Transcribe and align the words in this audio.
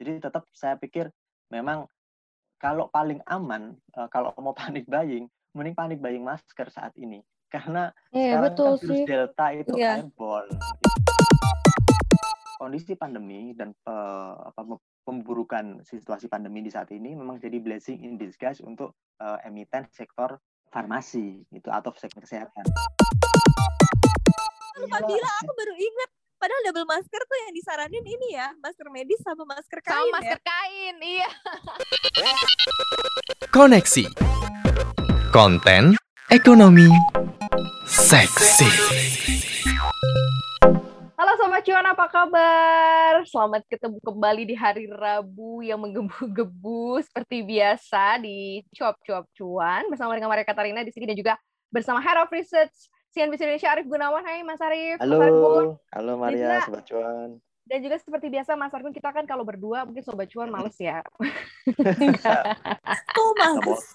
Jadi 0.00 0.16
tetap 0.16 0.48
saya 0.56 0.80
pikir 0.80 1.12
memang 1.52 1.84
kalau 2.56 2.88
paling 2.88 3.20
aman, 3.28 3.76
uh, 4.00 4.08
kalau 4.08 4.32
mau 4.40 4.56
panik 4.56 4.88
buying, 4.88 5.28
mending 5.52 5.76
panik 5.76 6.00
buying 6.00 6.24
masker 6.24 6.72
saat 6.72 6.96
ini. 6.96 7.20
Karena 7.52 7.92
yeah, 8.08 8.40
sekarang 8.40 8.44
betul 8.48 8.64
kan 8.64 8.80
virus 8.80 8.96
sih. 8.96 9.04
Delta 9.04 9.46
itu 9.52 9.72
yeah. 9.76 10.00
airborne. 10.00 10.48
Kondisi 12.56 12.96
pandemi 12.96 13.52
dan 13.52 13.76
uh, 13.84 14.48
apa, 14.48 14.80
pemburukan 15.04 15.84
situasi 15.84 16.32
pandemi 16.32 16.64
di 16.64 16.72
saat 16.72 16.88
ini 16.96 17.12
memang 17.12 17.36
jadi 17.36 17.60
blessing 17.60 18.00
in 18.00 18.16
disguise 18.16 18.64
untuk 18.64 18.96
uh, 19.20 19.36
emiten 19.44 19.84
sektor 19.92 20.40
farmasi 20.72 21.44
itu 21.52 21.68
atau 21.68 21.92
sektor 21.92 22.24
kesehatan. 22.24 22.64
Aku 24.80 25.52
baru 25.52 25.74
ingat 25.76 26.10
padahal 26.40 26.72
double 26.72 26.88
masker 26.88 27.20
tuh 27.28 27.38
yang 27.44 27.52
disaranin 27.52 28.00
ini 28.00 28.28
ya 28.32 28.48
masker 28.64 28.88
medis 28.88 29.20
sama 29.20 29.44
masker 29.44 29.76
kain 29.84 30.08
sama 30.08 30.16
masker 30.24 30.40
ya. 30.40 30.48
kain 30.48 30.96
iya 31.04 31.30
koneksi 33.52 34.04
konten 35.36 36.00
ekonomi 36.32 36.88
seksi 37.84 38.72
Halo 41.20 41.36
Sobat 41.36 41.60
Cuan, 41.68 41.84
apa 41.84 42.08
kabar? 42.08 43.20
Selamat 43.28 43.60
ketemu 43.68 44.00
kembali 44.00 44.48
di 44.48 44.56
hari 44.56 44.88
Rabu 44.88 45.60
yang 45.60 45.76
menggebu-gebu 45.76 46.96
seperti 47.04 47.44
biasa 47.44 48.16
di 48.24 48.64
Cuap-Cuap 48.72 49.28
Cuan 49.36 49.84
bersama 49.92 50.16
dengan 50.16 50.32
Maria 50.32 50.48
Katarina 50.48 50.80
di 50.80 50.88
sini 50.88 51.04
dan 51.04 51.20
juga 51.20 51.34
bersama 51.68 52.00
Head 52.00 52.24
of 52.24 52.32
Research 52.32 52.88
CNBC 53.10 53.42
Indonesia 53.42 53.70
Arif 53.74 53.86
Gunawan. 53.90 54.22
Hai 54.22 54.42
Mas 54.46 54.60
Arif. 54.62 54.96
Halo. 55.02 55.78
Halo 55.90 56.12
Maria, 56.14 56.62
Sobat 56.62 56.86
Cuan. 56.86 57.42
Dan 57.70 57.86
juga 57.86 58.02
seperti 58.02 58.26
biasa 58.34 58.58
Mas 58.58 58.74
Argun 58.74 58.90
kita 58.90 59.14
kan 59.14 59.22
kalau 59.30 59.46
berdua 59.46 59.86
mungkin 59.86 60.02
Sobat 60.02 60.26
Cuan 60.26 60.50
males 60.50 60.74
ya. 60.74 61.06
Kok 63.14 63.30
males 63.38 63.94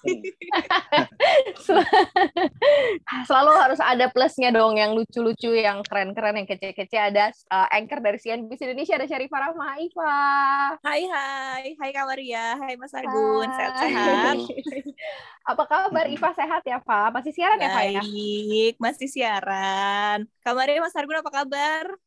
Selalu 3.28 3.52
harus 3.52 3.76
ada 3.84 4.08
plusnya 4.08 4.48
dong 4.48 4.80
yang 4.80 4.96
lucu-lucu, 4.96 5.52
yang 5.52 5.84
keren-keren, 5.84 6.40
yang 6.40 6.48
kece-kece. 6.48 6.96
Ada 6.96 7.36
uh, 7.52 7.68
anchor 7.68 8.00
dari 8.00 8.16
CNBC 8.16 8.64
Indonesia, 8.64 8.96
ada 8.96 9.04
Syarifah 9.12 9.52
Rahma 9.52 9.76
Iva. 9.76 10.16
Hai 10.80 11.04
hai, 11.04 11.76
hai 11.76 11.90
Kak 11.92 12.06
Maria, 12.08 12.56
hai 12.56 12.80
Mas 12.80 12.96
Argun, 12.96 13.44
sehat-sehat. 13.60 14.36
Apa 15.52 15.68
kabar 15.68 16.08
Iva 16.08 16.32
sehat 16.32 16.64
ya 16.64 16.80
Pak? 16.80 17.12
Masih 17.12 17.36
siaran 17.36 17.60
ya 17.60 17.68
Pak 17.76 17.84
ya? 17.92 18.00
Baik, 18.00 18.74
masih 18.80 19.08
siaran. 19.12 20.24
Kak 20.40 20.56
Maria, 20.56 20.80
Mas 20.80 20.96
Argun 20.96 21.20
apa 21.20 21.28
kabar? 21.28 22.05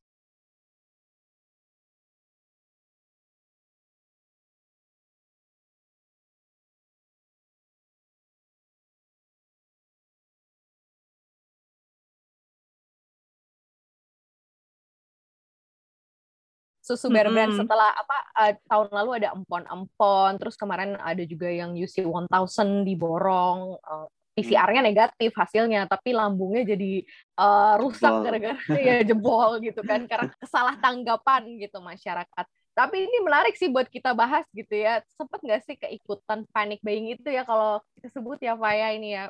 Susu 16.89 17.13
Bear 17.13 17.29
Brand 17.29 17.53
mm 17.53 17.61
-hmm. 17.61 17.61
setelah 17.61 17.89
apa 17.93 18.17
uh, 18.33 18.53
tahun 18.65 18.89
lalu 18.89 19.09
ada 19.21 19.29
empon-empon, 19.37 20.41
terus 20.41 20.57
kemarin 20.57 20.97
ada 20.97 21.21
juga 21.21 21.45
yang 21.45 21.77
UC 21.77 22.01
1000 22.01 22.81
diborong, 22.81 23.77
uh, 23.77 24.09
PCR-nya 24.33 24.81
negatif 24.81 25.35
hasilnya, 25.37 25.85
tapi 25.85 26.15
lambungnya 26.15 26.73
jadi 26.73 27.05
uh, 27.37 27.77
rusak 27.77 28.13
gara-gara 28.25 28.57
ya 28.79 29.03
jebol 29.05 29.61
gitu 29.61 29.85
kan 29.85 30.07
karena 30.09 30.31
kesalah 30.39 30.79
tanggapan 30.81 31.45
gitu 31.61 31.77
masyarakat. 31.77 32.45
Tapi 32.73 32.97
ini 33.05 33.17
menarik 33.19 33.59
sih 33.59 33.67
buat 33.67 33.91
kita 33.91 34.15
bahas 34.15 34.47
gitu 34.55 34.71
ya. 34.71 35.03
Sempet 35.13 35.43
nggak 35.43 35.61
sih 35.67 35.75
keikutan 35.75 36.47
panic 36.55 36.79
buying 36.79 37.11
itu 37.11 37.27
ya 37.27 37.43
kalau 37.43 37.83
kita 37.99 38.07
sebut 38.15 38.39
ya 38.39 38.55
Faya 38.55 38.95
ini 38.95 39.19
ya. 39.19 39.29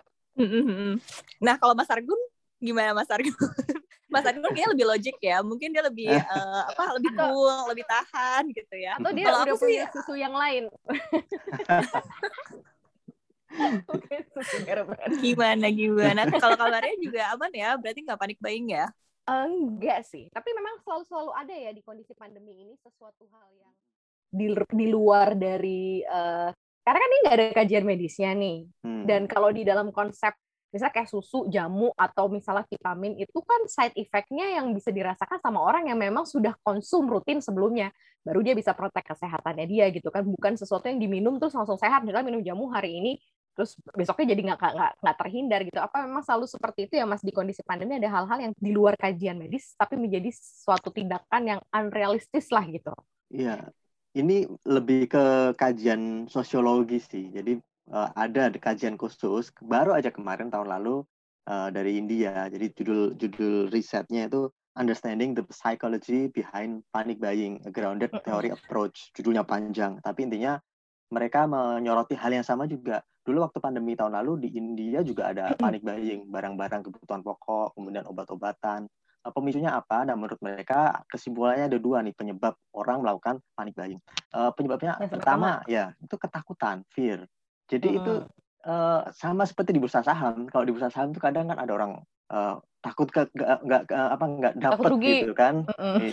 Nah 1.41 1.57
kalau 1.57 1.73
Mas 1.73 1.89
Argun 1.89 2.21
gimana 2.61 2.93
Mas 2.93 3.09
Argun? 3.09 3.33
Mas 4.09 4.25
Argun 4.25 4.49
kayaknya 4.49 4.73
lebih 4.73 4.85
logik 4.89 5.17
ya. 5.21 5.37
Mungkin 5.45 5.69
dia 5.69 5.85
lebih 5.85 6.09
uh, 6.09 6.61
apa 6.73 6.97
lebih 6.97 7.13
cool, 7.13 7.69
lebih 7.69 7.85
tahan 7.85 8.43
gitu 8.51 8.75
ya. 8.75 8.97
Atau 8.97 9.13
dia 9.13 9.25
Kalo 9.29 9.45
udah 9.45 9.55
punya 9.55 9.85
sih... 9.85 9.93
susu 9.93 10.13
yang 10.17 10.33
lain. 10.33 10.65
gimana 15.25 15.67
gimana? 15.73 16.21
Kalau 16.29 16.57
kabarnya 16.57 16.95
juga 17.01 17.33
aman 17.33 17.51
ya, 17.53 17.77
berarti 17.77 17.99
nggak 18.05 18.19
panik 18.19 18.39
buying 18.41 18.67
ya? 18.73 18.85
Enggak 19.29 20.09
sih, 20.09 20.25
tapi 20.33 20.49
memang 20.57 20.81
selalu 20.81 21.03
selalu 21.05 21.31
ada 21.37 21.53
ya 21.53 21.69
di 21.69 21.85
kondisi 21.85 22.17
pandemi 22.17 22.65
ini 22.65 22.73
sesuatu 22.81 23.29
hal 23.29 23.45
yang 23.61 23.73
di, 24.29 24.53
di 24.53 24.87
luar 24.89 25.33
dari 25.33 26.05
uh, 26.05 26.49
karena 26.85 26.97
kan 26.97 27.09
ini 27.09 27.19
nggak 27.21 27.37
ada 27.37 27.47
kajian 27.53 27.85
medisnya 27.85 28.31
nih. 28.33 28.65
Hmm. 28.81 29.05
Dan 29.05 29.29
kalau 29.29 29.53
di 29.53 29.61
dalam 29.61 29.93
konsep 29.93 30.33
misalnya 30.69 30.93
kayak 31.01 31.09
susu, 31.09 31.49
jamu, 31.49 31.89
atau 31.97 32.29
misalnya 32.29 32.65
vitamin, 32.69 33.17
itu 33.17 33.39
kan 33.41 33.65
side 33.65 33.95
effect-nya 33.97 34.61
yang 34.61 34.69
bisa 34.73 34.93
dirasakan 34.93 35.41
sama 35.41 35.59
orang 35.61 35.89
yang 35.89 35.97
memang 35.97 36.23
sudah 36.29 36.53
konsum 36.61 37.09
rutin 37.09 37.41
sebelumnya. 37.41 37.89
Baru 38.21 38.45
dia 38.45 38.53
bisa 38.53 38.77
protek 38.77 39.09
kesehatannya 39.09 39.65
dia 39.65 39.89
gitu 39.89 40.13
kan. 40.13 40.27
Bukan 40.27 40.59
sesuatu 40.59 40.85
yang 40.85 41.01
diminum 41.01 41.41
terus 41.41 41.57
langsung 41.57 41.79
sehat. 41.79 42.05
Misalnya 42.05 42.29
minum 42.29 42.43
jamu 42.45 42.69
hari 42.69 42.99
ini, 43.01 43.17
terus 43.57 43.75
besoknya 43.91 44.35
jadi 44.37 44.41
nggak 44.55 45.17
terhindar 45.19 45.65
gitu. 45.67 45.79
Apa 45.81 46.05
memang 46.07 46.23
selalu 46.23 46.45
seperti 46.47 46.87
itu 46.87 46.95
ya 46.95 47.09
Mas 47.09 47.19
di 47.19 47.33
kondisi 47.35 47.59
pandemi 47.65 47.99
ada 47.99 48.07
hal-hal 48.07 48.39
yang 48.39 48.53
di 48.55 48.71
luar 48.71 48.95
kajian 48.95 49.35
medis, 49.35 49.75
tapi 49.75 49.99
menjadi 49.99 50.31
suatu 50.35 50.93
tindakan 50.93 51.57
yang 51.57 51.59
unrealistis 51.73 52.51
lah 52.55 52.63
gitu. 52.67 52.93
Iya, 53.33 53.67
ini 54.15 54.47
lebih 54.63 55.11
ke 55.11 55.55
kajian 55.59 56.31
sosiologi 56.31 57.03
sih. 57.03 57.31
Jadi 57.31 57.59
uh, 57.91 58.09
ada 58.15 58.53
kajian 58.53 58.95
khusus 58.95 59.53
baru 59.61 59.97
aja 59.97 60.13
kemarin 60.13 60.49
tahun 60.53 60.69
lalu 60.69 61.03
uh, 61.49 61.69
dari 61.73 61.97
India. 61.97 62.47
Jadi 62.47 62.71
judul 62.77 63.17
judul 63.17 63.69
risetnya 63.73 64.29
itu 64.29 64.49
Understanding 64.79 65.35
the 65.35 65.43
Psychology 65.51 66.31
Behind 66.31 66.85
Panic 66.95 67.19
Buying, 67.19 67.59
a 67.67 67.71
Grounded 67.73 68.15
Theory 68.23 68.53
Approach. 68.53 69.11
Judulnya 69.11 69.43
panjang, 69.43 69.99
tapi 69.99 70.23
intinya 70.23 70.55
mereka 71.09 71.49
menyoroti 71.49 72.15
hal 72.15 72.31
yang 72.31 72.45
sama 72.45 72.69
juga. 72.69 73.03
Dulu 73.25 73.43
waktu 73.43 73.59
pandemi 73.59 73.97
tahun 73.97 74.15
lalu 74.21 74.47
di 74.47 74.49
India 74.55 75.03
juga 75.03 75.33
ada 75.33 75.53
panic 75.57 75.83
buying, 75.83 76.29
barang-barang 76.31 76.81
kebutuhan 76.85 77.21
pokok, 77.21 77.75
kemudian 77.75 78.05
obat-obatan. 78.07 78.87
Pemicunya 79.19 79.75
apa? 79.75 80.07
Dan 80.07 80.15
menurut 80.15 80.39
mereka 80.39 81.03
kesimpulannya 81.11 81.67
ada 81.67 81.77
dua 81.77 81.99
nih 82.01 82.15
penyebab 82.15 82.55
orang 82.71 83.03
melakukan 83.03 83.43
panic 83.53 83.75
buying. 83.75 83.99
Penyebabnya 84.31 84.95
yang 84.97 85.11
pertama, 85.11 85.59
pertama 85.59 85.69
ya 85.69 85.91
itu 85.99 86.15
ketakutan, 86.15 86.87
fear. 86.93 87.27
Jadi 87.69 87.87
hmm. 87.93 87.97
itu 88.01 88.13
uh, 88.65 89.01
sama 89.13 89.45
seperti 89.45 89.77
di 89.77 89.79
bursa 89.79 90.01
saham. 90.01 90.49
Kalau 90.49 90.65
di 90.65 90.73
bursa 90.73 90.89
saham 90.89 91.13
itu 91.13 91.21
kadang 91.21 91.47
kan 91.53 91.57
ada 91.61 91.71
orang 91.71 92.01
uh, 92.33 92.57
takut 92.81 93.07
ke 93.13 93.29
nggak 93.37 93.91
apa 93.93 94.25
nggak 94.25 94.55
dapat 94.57 94.91
gitu 94.99 95.33
kan. 95.37 95.63
Hmm. 95.77 96.11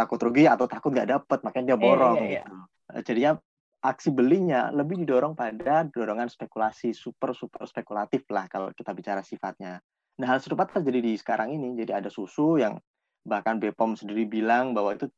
takut 0.00 0.16
rugi 0.18 0.48
atau 0.48 0.64
takut 0.64 0.90
nggak 0.90 1.10
dapat, 1.20 1.38
makanya 1.44 1.76
dia 1.76 1.76
iya, 1.76 1.84
borong. 1.84 2.16
Yeah, 2.16 2.24
yeah, 2.24 2.32
yeah. 2.32 2.46
Gitu. 2.48 3.00
Jadinya 3.06 3.32
aksi 3.80 4.08
belinya 4.12 4.68
lebih 4.72 5.00
didorong 5.04 5.32
pada 5.32 5.88
dorongan 5.88 6.28
spekulasi 6.28 6.92
super 6.92 7.32
super 7.32 7.64
spekulatif 7.64 8.28
lah 8.28 8.44
kalau 8.48 8.72
kita 8.76 8.92
bicara 8.92 9.24
sifatnya. 9.24 9.80
Nah 10.20 10.26
hal 10.28 10.40
serupa 10.40 10.68
terjadi 10.68 11.00
di 11.00 11.12
sekarang 11.16 11.56
ini. 11.56 11.76
Jadi 11.80 11.92
ada 11.96 12.12
susu 12.12 12.60
yang 12.60 12.76
bahkan 13.24 13.60
BPOM 13.60 13.96
sendiri 13.96 14.24
bilang 14.24 14.72
bahwa 14.72 14.96
itu 14.96 15.08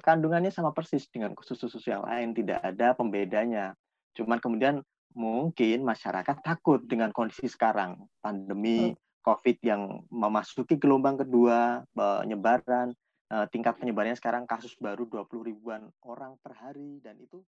kandungannya 0.00 0.48
sama 0.52 0.72
persis 0.72 1.08
dengan 1.12 1.36
susu-susu 1.36 1.92
yang 1.92 2.04
lain, 2.04 2.32
tidak 2.32 2.60
ada 2.64 2.96
pembedanya. 2.96 3.76
Cuman 4.18 4.42
kemudian 4.42 4.82
mungkin 5.14 5.86
masyarakat 5.86 6.42
takut 6.42 6.82
dengan 6.82 7.14
kondisi 7.14 7.46
sekarang, 7.46 8.02
pandemi 8.18 8.90
hmm. 8.90 8.98
COVID 9.22 9.56
yang 9.62 10.02
memasuki 10.10 10.74
gelombang 10.74 11.22
kedua, 11.22 11.86
penyebaran, 11.94 12.90
uh, 13.32 13.46
tingkat 13.48 13.76
penyebarannya 13.78 14.16
sekarang 14.18 14.48
kasus 14.48 14.74
baru 14.80 15.06
20 15.06 15.48
ribuan 15.48 15.86
orang 16.02 16.34
per 16.40 16.56
hari 16.56 16.98
dan 17.04 17.20
itu 17.20 17.44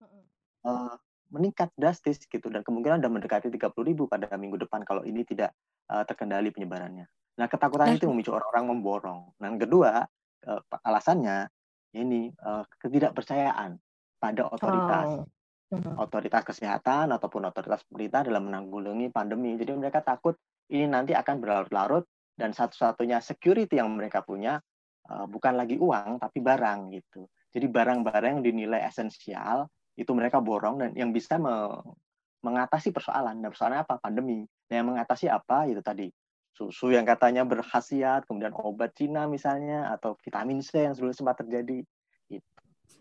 uh, 0.65 0.95
meningkat 1.29 1.69
drastis 1.77 2.23
gitu 2.23 2.47
dan 2.49 2.63
kemungkinan 2.63 3.03
sudah 3.03 3.11
mendekati 3.11 3.47
30 3.51 3.71
ribu 3.83 4.09
pada 4.09 4.31
minggu 4.35 4.57
depan 4.57 4.81
kalau 4.87 5.03
ini 5.05 5.21
tidak 5.27 5.53
uh, 5.91 6.01
terkendali 6.07 6.49
penyebarannya. 6.49 7.05
Nah 7.37 7.47
ketakutan 7.51 7.93
itu 7.93 8.09
memicu 8.09 8.33
orang-orang 8.33 8.65
memborong. 8.73 9.19
Nah 9.37 9.45
yang 9.53 9.61
kedua 9.61 10.07
uh, 10.49 10.61
alasannya 10.81 11.51
ini 11.93 12.33
uh, 12.41 12.65
ketidakpercayaan 12.81 13.77
pada 14.17 14.49
otoritas. 14.49 15.21
Oh 15.21 15.36
otoritas 15.75 16.47
kesehatan 16.47 17.11
ataupun 17.11 17.51
otoritas 17.51 17.83
pemerintah 17.91 18.23
dalam 18.23 18.47
menanggulangi 18.47 19.11
pandemi. 19.11 19.59
Jadi 19.59 19.75
mereka 19.75 19.99
takut 19.99 20.39
ini 20.71 20.87
nanti 20.87 21.11
akan 21.11 21.43
berlarut-larut 21.43 22.07
dan 22.39 22.55
satu-satunya 22.55 23.19
security 23.19 23.79
yang 23.79 23.91
mereka 23.91 24.23
punya 24.23 24.61
uh, 25.11 25.25
bukan 25.27 25.59
lagi 25.59 25.75
uang 25.75 26.23
tapi 26.23 26.39
barang 26.39 26.79
gitu. 26.95 27.27
Jadi 27.51 27.65
barang-barang 27.67 28.39
yang 28.39 28.43
dinilai 28.43 28.85
esensial 28.87 29.67
itu 29.97 30.11
mereka 30.13 30.39
borong 30.39 30.79
dan 30.79 30.89
yang 30.93 31.09
bisa 31.11 31.41
me 31.41 31.73
mengatasi 32.45 32.93
persoalan. 32.93 33.41
Dan 33.41 33.49
persoalannya 33.49 33.81
apa? 33.83 33.95
Pandemi. 33.97 34.45
Nah, 34.45 34.73
yang 34.77 34.87
mengatasi 34.93 35.27
apa? 35.27 35.65
Itu 35.67 35.81
tadi 35.81 36.07
susu 36.53 36.93
yang 36.93 37.05
katanya 37.05 37.45
berkhasiat, 37.45 38.25
kemudian 38.25 38.53
obat 38.57 38.93
Cina 38.97 39.29
misalnya 39.29 39.93
atau 39.93 40.17
vitamin 40.21 40.61
C 40.61 40.85
yang 40.85 40.93
sebelum 40.93 41.13
sempat 41.13 41.41
terjadi. 41.45 41.81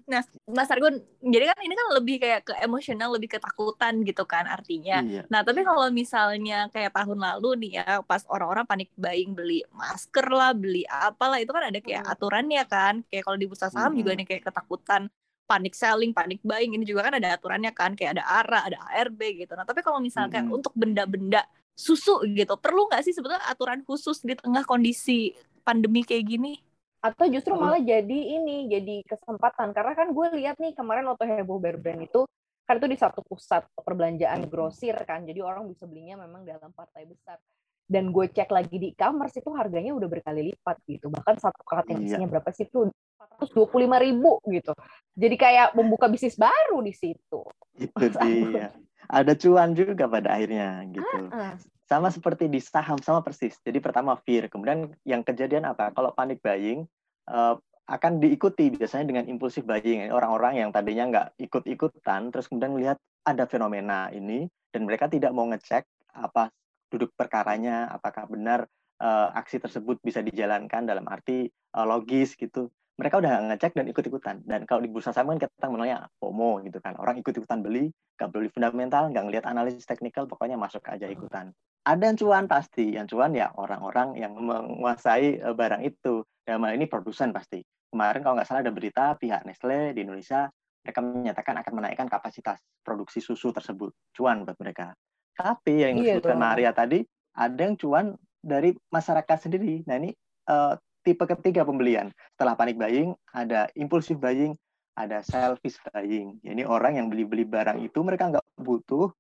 Nah, 0.06 0.22
Mas 0.46 0.70
Argun, 0.70 1.02
jadi 1.18 1.50
kan 1.50 1.58
ini 1.66 1.74
kan 1.74 1.86
lebih 1.98 2.16
kayak 2.22 2.46
ke 2.46 2.54
emosional, 2.62 3.10
lebih 3.18 3.26
ketakutan 3.26 4.06
gitu 4.06 4.22
kan 4.22 4.46
artinya. 4.46 5.02
Iya. 5.02 5.26
Nah, 5.26 5.42
tapi 5.42 5.66
kalau 5.66 5.90
misalnya 5.90 6.70
kayak 6.70 6.94
tahun 6.94 7.18
lalu 7.18 7.66
nih 7.66 7.72
ya, 7.82 8.06
pas 8.06 8.22
orang-orang 8.30 8.62
panik 8.70 8.90
buying 8.94 9.34
beli 9.34 9.66
masker 9.74 10.30
lah, 10.30 10.54
beli 10.54 10.86
apalah, 10.86 11.42
itu 11.42 11.50
kan 11.50 11.74
ada 11.74 11.78
kayak 11.82 12.06
aturannya 12.06 12.62
kan. 12.70 13.02
Kayak 13.10 13.26
kalau 13.26 13.38
di 13.38 13.46
bursa 13.50 13.66
saham 13.66 13.98
hmm. 13.98 13.98
juga 13.98 14.10
nih 14.14 14.26
kayak 14.30 14.42
ketakutan 14.46 15.10
panik 15.46 15.74
selling, 15.74 16.14
panik 16.14 16.38
buying 16.46 16.74
ini 16.78 16.86
juga 16.86 17.10
kan 17.10 17.18
ada 17.18 17.34
aturannya 17.34 17.74
kan, 17.74 17.98
kayak 17.98 18.18
ada 18.18 18.24
ARA, 18.26 18.60
ada 18.62 18.78
ARB 18.94 19.42
gitu. 19.42 19.58
Nah, 19.58 19.66
tapi 19.66 19.82
kalau 19.82 19.98
misalnya 19.98 20.38
hmm. 20.38 20.54
untuk 20.54 20.70
benda-benda 20.78 21.42
susu 21.74 22.22
gitu, 22.30 22.54
perlu 22.62 22.86
nggak 22.86 23.02
sih 23.02 23.10
sebetulnya 23.10 23.42
aturan 23.50 23.82
khusus 23.82 24.22
di 24.22 24.38
tengah 24.38 24.62
kondisi 24.62 25.34
pandemi 25.66 26.06
kayak 26.06 26.30
gini? 26.30 26.65
Atau 27.06 27.30
justru 27.30 27.54
malah 27.54 27.78
jadi 27.78 28.18
ini 28.42 28.66
jadi 28.66 29.06
kesempatan. 29.06 29.70
Karena 29.70 29.94
kan 29.94 30.10
gue 30.10 30.26
lihat 30.42 30.58
nih 30.58 30.74
kemarin 30.74 31.06
waktu 31.06 31.24
heboh 31.30 31.62
bear 31.62 31.78
brand 31.78 32.02
itu 32.02 32.26
kan 32.66 32.82
itu 32.82 32.88
di 32.90 32.98
satu 32.98 33.22
pusat 33.22 33.62
perbelanjaan 33.78 34.50
grosir 34.50 34.98
kan. 35.06 35.22
Jadi 35.22 35.38
orang 35.38 35.70
bisa 35.70 35.86
belinya 35.86 36.18
memang 36.26 36.42
dalam 36.42 36.74
partai 36.74 37.06
besar. 37.06 37.38
Dan 37.86 38.10
gue 38.10 38.26
cek 38.26 38.50
lagi 38.50 38.76
di 38.82 38.90
e-commerce 38.90 39.38
itu 39.38 39.46
harganya 39.54 39.94
udah 39.94 40.08
berkali 40.10 40.50
lipat 40.50 40.82
gitu. 40.90 41.06
Bahkan 41.06 41.38
satu 41.38 41.62
karat 41.62 41.86
yang 41.94 42.02
iya. 42.02 42.18
isinya 42.18 42.26
berapa 42.26 42.50
sih 42.50 42.66
itu? 42.66 42.90
425 43.38 44.06
ribu 44.10 44.42
gitu. 44.50 44.72
Jadi 45.14 45.36
kayak 45.38 45.78
membuka 45.78 46.10
bisnis 46.10 46.34
baru 46.34 46.82
di 46.82 46.90
situ. 46.90 47.46
Itu 47.78 48.04
dia. 48.18 48.74
Ada 49.06 49.38
cuan 49.38 49.70
juga 49.78 50.10
pada 50.10 50.34
akhirnya 50.34 50.82
gitu. 50.90 51.30
Uh 51.30 51.30
-uh 51.30 51.54
sama 51.86 52.10
seperti 52.10 52.50
di 52.50 52.58
saham 52.58 52.98
sama 52.98 53.22
persis. 53.22 53.54
Jadi 53.62 53.78
pertama 53.78 54.18
fear, 54.26 54.50
kemudian 54.50 54.90
yang 55.06 55.22
kejadian 55.22 55.70
apa? 55.70 55.94
Kalau 55.94 56.10
panik 56.12 56.42
buying 56.42 56.84
uh, 57.30 57.54
akan 57.86 58.18
diikuti 58.18 58.74
biasanya 58.74 59.06
dengan 59.06 59.24
impulsif 59.30 59.62
buying. 59.62 60.10
Orang-orang 60.10 60.58
yang 60.66 60.70
tadinya 60.74 61.04
nggak 61.06 61.28
ikut-ikutan, 61.38 62.34
terus 62.34 62.50
kemudian 62.50 62.74
melihat 62.74 62.98
ada 63.22 63.46
fenomena 63.46 64.10
ini 64.10 64.50
dan 64.74 64.86
mereka 64.86 65.06
tidak 65.06 65.30
mau 65.30 65.46
ngecek 65.46 65.86
apa 66.18 66.50
duduk 66.90 67.14
perkaranya, 67.14 67.90
apakah 67.90 68.26
benar 68.26 68.66
uh, 69.02 69.28
aksi 69.34 69.62
tersebut 69.62 70.02
bisa 70.02 70.22
dijalankan 70.22 70.86
dalam 70.86 71.06
arti 71.06 71.46
uh, 71.78 71.86
logis 71.86 72.34
gitu 72.34 72.70
mereka 72.96 73.20
udah 73.20 73.52
ngecek 73.52 73.76
dan 73.76 73.86
ikut-ikutan. 73.92 74.36
Dan 74.48 74.64
kalau 74.64 74.80
di 74.80 74.88
bursa 74.88 75.12
saham 75.12 75.36
kan 75.36 75.44
kita 75.44 75.68
mengenalnya 75.68 76.08
FOMO 76.16 76.64
gitu 76.64 76.80
kan. 76.80 76.96
Orang 76.96 77.20
ikut-ikutan 77.20 77.60
beli, 77.60 77.92
nggak 78.16 78.28
beli 78.32 78.48
fundamental, 78.48 79.12
nggak 79.12 79.24
ngelihat 79.28 79.44
analisis 79.44 79.84
teknikal, 79.84 80.24
pokoknya 80.24 80.56
masuk 80.56 80.80
aja 80.88 81.04
ikutan. 81.04 81.52
Ada 81.84 82.02
yang 82.08 82.16
cuan 82.16 82.44
pasti, 82.48 82.96
yang 82.96 83.06
cuan 83.06 83.36
ya 83.36 83.52
orang-orang 83.54 84.16
yang 84.16 84.32
menguasai 84.34 85.44
eh, 85.44 85.54
barang 85.54 85.84
itu. 85.84 86.24
Dalam 86.42 86.64
hal 86.64 86.80
ini 86.80 86.88
produsen 86.88 87.36
pasti. 87.36 87.60
Kemarin 87.92 88.24
kalau 88.24 88.34
nggak 88.40 88.48
salah 88.48 88.64
ada 88.64 88.72
berita 88.72 89.14
pihak 89.20 89.44
Nestle 89.44 89.92
di 89.92 90.00
Indonesia, 90.02 90.48
mereka 90.82 91.00
menyatakan 91.04 91.54
akan 91.60 91.72
menaikkan 91.76 92.08
kapasitas 92.08 92.64
produksi 92.80 93.20
susu 93.20 93.52
tersebut. 93.52 93.92
Cuan 94.16 94.48
buat 94.48 94.56
mereka. 94.56 94.96
Tapi 95.36 95.84
yang 95.84 96.00
iya 96.00 96.16
disebutkan 96.16 96.40
Maria 96.40 96.72
tadi, 96.72 97.04
ada 97.36 97.60
yang 97.60 97.76
cuan 97.76 98.16
dari 98.40 98.72
masyarakat 98.88 99.36
sendiri. 99.36 99.84
Nah 99.84 100.00
ini 100.00 100.10
uh, 100.48 100.78
tipe 101.06 101.22
ketiga 101.22 101.62
pembelian. 101.62 102.10
Setelah 102.34 102.58
panik 102.58 102.74
buying, 102.74 103.14
ada 103.30 103.70
impulsif 103.78 104.18
buying, 104.18 104.58
ada 104.98 105.22
selfish 105.22 105.78
buying. 105.94 106.42
Ini 106.42 106.66
orang 106.66 106.98
yang 106.98 107.06
beli-beli 107.06 107.46
barang 107.46 107.78
itu 107.86 108.02
mereka 108.02 108.34
nggak 108.34 108.42
butuh, 108.58 109.14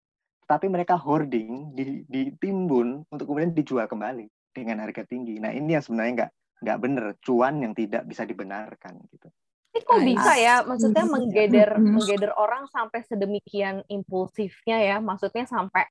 tapi 0.50 0.66
mereka 0.66 0.98
hoarding, 0.98 1.70
ditimbun 2.10 3.06
untuk 3.06 3.30
kemudian 3.30 3.54
dijual 3.54 3.86
kembali 3.86 4.26
dengan 4.50 4.82
harga 4.82 5.06
tinggi. 5.06 5.38
Nah 5.38 5.54
ini 5.54 5.78
yang 5.78 5.84
sebenarnya 5.86 6.12
nggak 6.26 6.32
nggak 6.66 6.78
benar, 6.82 7.06
cuan 7.22 7.54
yang 7.62 7.72
tidak 7.76 8.02
bisa 8.08 8.26
dibenarkan 8.26 8.98
gitu. 9.14 9.30
Tapi 9.76 9.84
kok 9.84 10.00
bisa 10.00 10.32
ya, 10.40 10.64
maksudnya 10.64 11.04
menggeder 11.04 11.76
menggeder 11.76 12.32
orang 12.32 12.64
sampai 12.72 13.04
sedemikian 13.04 13.84
impulsifnya 13.92 14.80
ya, 14.80 14.96
maksudnya 14.98 15.44
sampai 15.44 15.84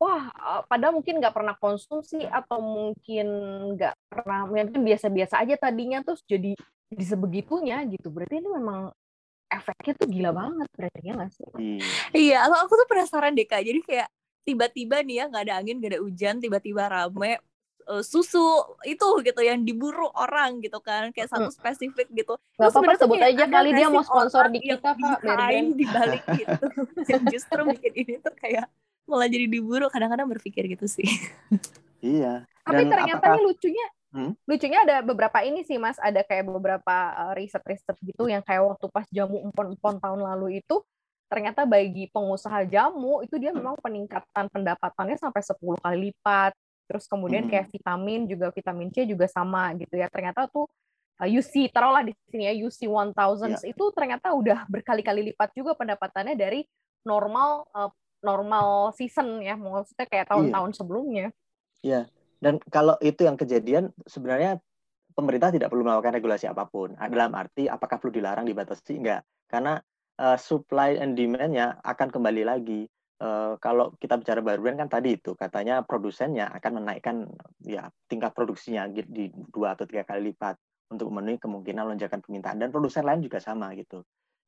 wah 0.00 0.32
eh, 0.32 0.62
padahal 0.64 0.96
mungkin 0.96 1.20
nggak 1.20 1.36
pernah 1.36 1.54
konsumsi 1.60 2.24
atau 2.24 2.58
mungkin 2.58 3.26
nggak 3.76 3.94
pernah 4.08 4.48
mungkin 4.48 4.80
biasa-biasa 4.80 5.44
aja 5.44 5.60
tadinya 5.60 6.00
terus 6.00 6.24
jadi 6.24 6.56
jadi 6.90 7.04
sebegitunya 7.06 7.78
gitu. 7.86 8.10
Berarti 8.10 8.42
ini 8.42 8.48
memang 8.50 8.90
efeknya 9.46 9.92
tuh 9.94 10.08
gila 10.10 10.30
banget 10.34 10.68
berarti 10.74 11.00
ya 11.04 11.12
nggak 11.14 11.30
sih? 11.30 11.44
Iya, 11.58 11.78
iya 12.16 12.38
aku 12.48 12.72
tuh 12.74 12.88
penasaran 12.88 13.36
deh 13.36 13.46
kak. 13.46 13.62
Jadi 13.62 13.80
kayak 13.84 14.08
tiba-tiba 14.42 15.04
nih 15.04 15.16
ya 15.22 15.24
nggak 15.30 15.44
ada 15.46 15.54
angin 15.60 15.76
nggak 15.78 15.92
ada 15.94 16.00
hujan 16.02 16.40
tiba-tiba 16.40 16.88
rame 16.88 17.38
uh, 17.86 18.02
susu 18.02 18.42
itu 18.88 19.06
gitu 19.22 19.40
yang 19.44 19.62
diburu 19.62 20.08
orang 20.16 20.58
gitu 20.64 20.80
kan 20.82 21.14
kayak 21.14 21.30
satu 21.30 21.52
spesifik 21.52 22.10
gitu. 22.10 22.34
Nggak 22.58 22.70
apa-apa 22.72 22.92
sebut 22.98 23.20
aja 23.22 23.44
kali 23.46 23.70
dia 23.76 23.86
mau 23.86 24.02
sponsor 24.02 24.50
di 24.50 24.58
kita 24.64 24.90
kak 24.96 25.18
di 25.76 25.84
balik 25.86 26.24
gitu. 26.34 26.66
Yang 27.10 27.22
justru 27.38 27.60
bikin 27.68 27.92
ini 27.94 28.14
tuh 28.18 28.34
kayak 28.34 28.66
malah 29.10 29.26
jadi 29.26 29.50
diburu 29.50 29.90
kadang-kadang 29.90 30.30
berpikir 30.30 30.70
gitu 30.70 30.86
sih 30.86 31.06
iya 32.00 32.46
tapi 32.62 32.86
ternyata 32.86 33.18
apakah... 33.18 33.34
nih 33.36 33.44
lucunya 33.50 33.86
hmm? 34.14 34.32
lucunya 34.46 34.78
ada 34.86 34.96
beberapa 35.02 35.38
ini 35.42 35.66
sih 35.66 35.76
mas 35.76 35.98
ada 35.98 36.22
kayak 36.22 36.46
beberapa 36.46 36.96
uh, 37.18 37.32
riset-riset 37.34 37.96
gitu 38.00 38.30
yang 38.30 38.40
kayak 38.46 38.62
waktu 38.62 38.86
pas 38.88 39.06
jamu 39.10 39.42
empon-empon 39.50 39.98
tahun 39.98 40.20
lalu 40.22 40.62
itu 40.62 40.78
ternyata 41.30 41.62
bagi 41.62 42.10
pengusaha 42.10 42.66
jamu 42.66 43.22
itu 43.22 43.38
dia 43.38 43.54
memang 43.54 43.78
peningkatan 43.78 44.50
pendapatannya 44.50 45.14
sampai 45.14 45.42
10 45.42 45.78
kali 45.78 45.98
lipat 46.10 46.52
terus 46.90 47.06
kemudian 47.06 47.46
hmm. 47.46 47.50
kayak 47.54 47.66
vitamin 47.70 48.26
juga 48.26 48.50
vitamin 48.50 48.90
C 48.90 49.06
juga 49.06 49.30
sama 49.30 49.70
gitu 49.78 49.94
ya 49.94 50.10
ternyata 50.10 50.50
tuh 50.50 50.66
uh, 51.22 51.28
UC 51.30 51.70
taruhlah 51.70 52.02
di 52.02 52.10
sini 52.26 52.50
ya 52.50 52.54
UC 52.66 52.90
1000 52.90 53.14
yeah. 53.14 53.62
itu 53.62 53.84
ternyata 53.94 54.34
udah 54.34 54.66
berkali-kali 54.66 55.30
lipat 55.30 55.54
juga 55.54 55.78
pendapatannya 55.78 56.34
dari 56.34 56.66
normal 57.06 57.70
uh, 57.70 57.94
normal 58.20 58.92
season 58.94 59.40
ya 59.40 59.56
maksudnya 59.56 60.06
kayak 60.06 60.28
tahun-tahun 60.28 60.70
iya. 60.70 60.76
sebelumnya. 60.76 61.26
Iya. 61.80 62.00
Dan 62.40 62.56
kalau 62.72 62.96
itu 63.04 63.28
yang 63.28 63.36
kejadian 63.36 63.92
sebenarnya 64.08 64.60
pemerintah 65.12 65.52
tidak 65.52 65.68
perlu 65.68 65.84
melakukan 65.84 66.16
regulasi 66.16 66.48
apa 66.48 66.64
pun. 66.68 66.96
Dalam 66.96 67.36
arti 67.36 67.68
apakah 67.68 68.00
perlu 68.00 68.16
dilarang 68.16 68.48
dibatasi 68.48 68.96
enggak? 68.96 69.22
Karena 69.44 69.76
uh, 70.20 70.38
supply 70.40 70.96
and 70.96 71.16
demand-nya 71.16 71.80
akan 71.84 72.08
kembali 72.08 72.42
lagi. 72.48 72.88
Uh, 73.20 73.60
kalau 73.60 73.92
kita 74.00 74.16
bicara 74.16 74.40
baru 74.40 74.72
kan 74.80 74.88
tadi 74.88 75.20
itu 75.20 75.36
katanya 75.36 75.84
produsennya 75.84 76.48
akan 76.56 76.80
menaikkan 76.80 77.28
ya 77.60 77.92
tingkat 78.08 78.32
produksinya 78.32 78.88
di 78.88 79.28
dua 79.28 79.76
atau 79.76 79.84
tiga 79.84 80.08
kali 80.08 80.32
lipat 80.32 80.56
untuk 80.88 81.12
memenuhi 81.12 81.36
kemungkinan 81.36 81.84
lonjakan 81.84 82.24
permintaan 82.24 82.56
dan 82.56 82.72
produsen 82.72 83.04
lain 83.04 83.20
juga 83.20 83.36
sama 83.36 83.76
gitu 83.76 84.00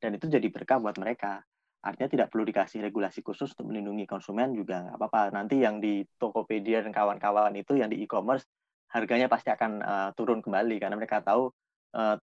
dan 0.03 0.19
itu 0.19 0.27
jadi 0.27 0.47
berkah 0.51 0.83
buat 0.83 0.99
mereka 0.99 1.45
Artinya 1.83 2.09
tidak 2.09 2.27
perlu 2.31 2.47
dikasih 2.47 2.79
regulasi 2.79 3.19
khusus 3.19 3.51
untuk 3.59 3.75
melindungi 3.75 4.07
konsumen 4.07 4.55
juga 4.55 4.87
nggak 4.87 4.95
apa-apa. 4.95 5.35
Nanti 5.35 5.59
yang 5.59 5.83
di 5.83 6.07
Tokopedia 6.15 6.79
dan 6.79 6.95
kawan-kawan 6.95 7.51
itu 7.59 7.75
yang 7.75 7.91
di 7.91 7.99
e-commerce 7.99 8.47
harganya 8.87 9.27
pasti 9.27 9.51
akan 9.51 9.71
uh, 9.83 10.09
turun 10.15 10.39
kembali 10.39 10.79
karena 10.79 10.95
mereka 10.95 11.19
tahu 11.19 11.51
uh, 11.97 12.15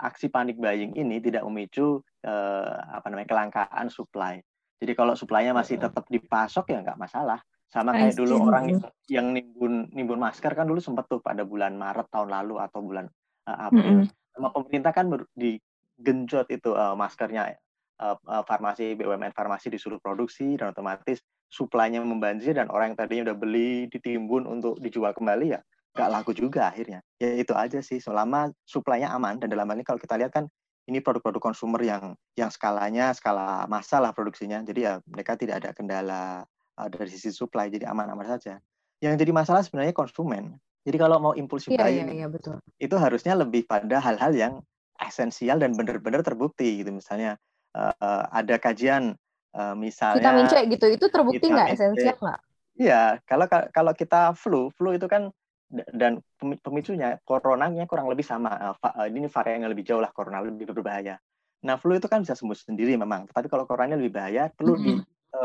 aksi 0.00 0.32
panik 0.32 0.56
buying 0.56 0.96
ini 0.96 1.20
tidak 1.20 1.44
memicu 1.44 2.00
uh, 2.24 2.72
apa 2.88 3.06
namanya 3.12 3.28
kelangkaan 3.28 3.92
supply. 3.92 4.40
Jadi 4.80 4.92
kalau 4.96 5.12
suplainya 5.12 5.52
masih 5.52 5.76
tetap 5.76 6.08
dipasok 6.08 6.72
ya 6.72 6.80
nggak 6.80 6.98
masalah. 6.98 7.38
Sama 7.68 7.92
kayak 7.96 8.16
dulu 8.16 8.48
orang 8.48 8.80
yang 9.08 9.32
nimbun 9.32 9.92
nimbun 9.92 10.20
masker 10.20 10.52
kan 10.52 10.68
dulu 10.68 10.80
sempat 10.80 11.08
tuh 11.08 11.20
pada 11.24 11.44
bulan 11.44 11.76
Maret 11.76 12.08
tahun 12.08 12.32
lalu 12.32 12.60
atau 12.64 12.80
bulan 12.80 13.06
uh, 13.44 13.68
April. 13.68 13.84
Mm 13.84 14.08
-hmm. 14.08 14.32
Sama 14.32 14.48
pemerintah 14.56 14.92
kan 14.96 15.06
digenjot 15.36 16.48
itu 16.48 16.72
uh, 16.72 16.96
maskernya 16.96 17.52
farmasi 18.48 18.98
BUMN 18.98 19.32
farmasi 19.32 19.70
disuruh 19.70 20.02
produksi 20.02 20.58
dan 20.58 20.74
otomatis 20.74 21.22
suplainya 21.52 22.02
membanjir 22.02 22.56
dan 22.56 22.72
orang 22.72 22.92
yang 22.92 22.98
tadinya 22.98 23.22
udah 23.30 23.36
beli 23.38 23.86
ditimbun 23.92 24.48
untuk 24.48 24.80
dijual 24.82 25.14
kembali 25.14 25.54
ya 25.54 25.60
nggak 25.92 26.08
laku 26.08 26.32
juga 26.32 26.72
akhirnya. 26.72 27.04
Ya 27.20 27.36
itu 27.36 27.52
aja 27.52 27.78
sih. 27.84 28.00
Selama 28.00 28.48
suplainya 28.64 29.12
aman 29.12 29.36
dan 29.36 29.52
dalam 29.52 29.68
hal 29.68 29.76
ini 29.76 29.84
kalau 29.84 30.00
kita 30.00 30.16
lihat 30.16 30.32
kan 30.32 30.48
ini 30.88 30.98
produk-produk 30.98 31.52
konsumer 31.52 31.80
yang 31.84 32.16
yang 32.34 32.48
skalanya 32.48 33.12
skala 33.12 33.68
masalah 33.68 34.10
produksinya. 34.16 34.64
Jadi 34.64 34.88
ya 34.88 34.98
mereka 35.04 35.36
tidak 35.36 35.62
ada 35.62 35.70
kendala 35.76 36.42
uh, 36.80 36.88
dari 36.88 37.12
sisi 37.12 37.30
supply. 37.30 37.68
Jadi 37.68 37.84
aman-aman 37.84 38.24
saja. 38.24 38.56
Yang 39.04 39.14
jadi 39.26 39.32
masalah 39.36 39.62
sebenarnya 39.62 39.92
konsumen. 39.92 40.56
Jadi 40.82 40.96
kalau 40.98 41.22
mau 41.22 41.34
impulsif 41.38 41.70
iya, 41.70 41.86
buying 41.86 42.10
iya, 42.10 42.26
iya, 42.26 42.28
betul. 42.28 42.58
itu 42.82 42.96
harusnya 42.98 43.38
lebih 43.38 43.70
pada 43.70 44.02
hal-hal 44.02 44.34
yang 44.34 44.54
esensial 44.98 45.62
dan 45.62 45.78
benar-benar 45.78 46.26
terbukti 46.26 46.82
gitu. 46.82 46.90
Misalnya 46.90 47.38
uh, 47.76 48.24
ada 48.32 48.56
kajian 48.56 49.16
uh, 49.56 49.74
misalnya 49.76 50.20
vitamin 50.20 50.46
C 50.48 50.54
gitu 50.68 50.86
itu 50.88 51.06
terbukti 51.08 51.46
nggak 51.48 51.68
esensial 51.76 52.16
nggak? 52.20 52.40
Iya, 52.72 53.20
kalau 53.28 53.46
kalau 53.68 53.92
kita 53.92 54.32
flu, 54.32 54.72
flu 54.72 54.96
itu 54.96 55.04
kan 55.04 55.28
dan 55.72 56.20
pemicunya 56.40 57.16
coronanya 57.24 57.84
kurang 57.88 58.08
lebih 58.08 58.24
sama. 58.24 58.76
Uh, 58.80 59.08
ini 59.08 59.28
varian 59.28 59.64
yang 59.64 59.72
lebih 59.72 59.84
jauh 59.84 60.00
lah 60.00 60.12
corona 60.12 60.40
lebih 60.40 60.68
berbahaya. 60.72 61.20
Nah, 61.62 61.78
flu 61.78 61.96
itu 61.96 62.08
kan 62.08 62.24
bisa 62.24 62.34
sembuh 62.34 62.56
sendiri 62.56 62.98
memang, 62.98 63.30
tapi 63.30 63.46
kalau 63.46 63.68
coronanya 63.68 64.00
lebih 64.00 64.18
bahaya 64.18 64.50
perlu 64.50 64.74
mm 64.74 64.82
-hmm. 64.82 64.98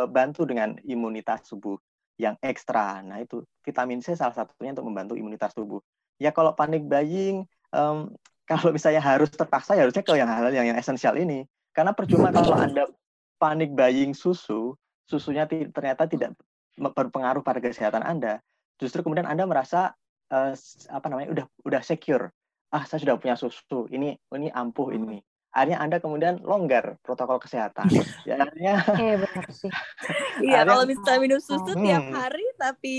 dibantu 0.08 0.42
dengan 0.50 0.74
imunitas 0.88 1.46
tubuh 1.46 1.78
yang 2.18 2.34
ekstra. 2.42 3.06
Nah, 3.06 3.22
itu 3.22 3.46
vitamin 3.62 4.02
C 4.02 4.18
salah 4.18 4.34
satunya 4.34 4.74
untuk 4.74 4.88
membantu 4.90 5.14
imunitas 5.14 5.54
tubuh. 5.54 5.80
Ya 6.18 6.34
kalau 6.34 6.58
panik 6.58 6.84
buying 6.90 7.46
um, 7.72 8.10
kalau 8.50 8.72
misalnya 8.72 9.04
harus 9.04 9.30
terpaksa 9.30 9.76
ya 9.76 9.84
harusnya 9.84 10.02
ke 10.02 10.16
yang 10.16 10.28
hal 10.28 10.50
yang 10.52 10.74
yang 10.74 10.80
esensial 10.80 11.16
ini. 11.20 11.46
Karena 11.78 11.94
percuma 11.94 12.34
kalau 12.34 12.58
Anda 12.58 12.90
panik 13.38 13.78
buying 13.78 14.18
susu, 14.18 14.74
susunya 15.06 15.46
ternyata 15.46 16.10
tidak 16.10 16.34
berpengaruh 16.74 17.46
pada 17.46 17.62
kesehatan 17.62 18.02
Anda. 18.02 18.42
Justru 18.82 19.06
kemudian 19.06 19.30
Anda 19.30 19.46
merasa 19.46 19.94
uh, 20.34 20.58
apa 20.90 21.06
namanya 21.06 21.30
udah 21.38 21.46
udah 21.70 21.82
secure. 21.86 22.34
Ah, 22.74 22.82
saya 22.90 23.06
sudah 23.06 23.22
punya 23.22 23.38
susu. 23.38 23.86
Ini 23.94 24.18
ini 24.34 24.50
ampuh 24.50 24.90
ini. 24.90 25.22
Akhirnya 25.54 25.78
Anda 25.78 26.02
kemudian 26.02 26.42
longgar 26.42 26.98
protokol 27.06 27.38
kesehatan. 27.46 27.94
ya 28.26 28.42
akhirnya 28.42 28.74
Iya 28.98 29.16
benar 29.22 29.48
sih. 29.54 29.70
Iya, 30.50 30.70
kalau 30.70 30.86
misalnya 30.86 31.20
minum 31.22 31.42
susu 31.42 31.74
hmm. 31.74 31.82
tiap 31.82 32.06
hari 32.14 32.46
tapi 32.58 32.98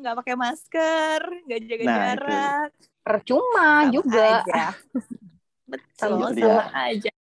nggak 0.00 0.16
pakai 0.20 0.34
masker, 0.36 1.20
nggak 1.44 1.60
jaga 1.64 1.84
nah, 1.84 1.96
jarak. 1.96 2.68
Itu 2.72 2.88
percuma 3.04 3.68
sama 3.84 3.92
juga. 3.92 4.28
Aja. 4.44 4.64
Betul, 5.72 6.32
sama 6.36 6.68
aja. 6.72 7.12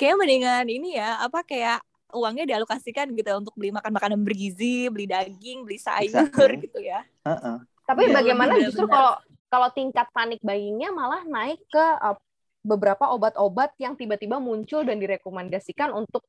Kayak 0.00 0.16
mendingan 0.16 0.64
ini 0.64 0.96
ya, 0.96 1.20
apa 1.20 1.44
kayak 1.44 1.84
uangnya 2.16 2.48
dialokasikan 2.48 3.12
gitu 3.12 3.28
ya 3.28 3.36
untuk 3.36 3.52
beli 3.52 3.70
makan 3.70 3.92
makanan 3.92 4.20
bergizi, 4.24 4.88
beli 4.88 5.04
daging, 5.04 5.68
beli 5.68 5.76
sayur 5.76 6.24
exactly. 6.24 6.56
gitu 6.64 6.80
ya. 6.80 7.04
Uh-uh. 7.28 7.60
Tapi 7.84 8.08
ya, 8.08 8.16
bagaimana 8.16 8.56
bener, 8.56 8.64
justru 8.70 8.88
kalau 8.88 9.20
kalau 9.50 9.68
tingkat 9.74 10.06
panik 10.14 10.40
buyingnya 10.40 10.94
malah 10.94 11.26
naik 11.26 11.60
ke 11.68 11.84
uh, 12.00 12.16
beberapa 12.62 13.10
obat-obat 13.10 13.74
yang 13.82 13.98
tiba-tiba 13.98 14.38
muncul 14.38 14.86
dan 14.86 14.96
direkomendasikan 15.02 15.90
untuk 15.90 16.24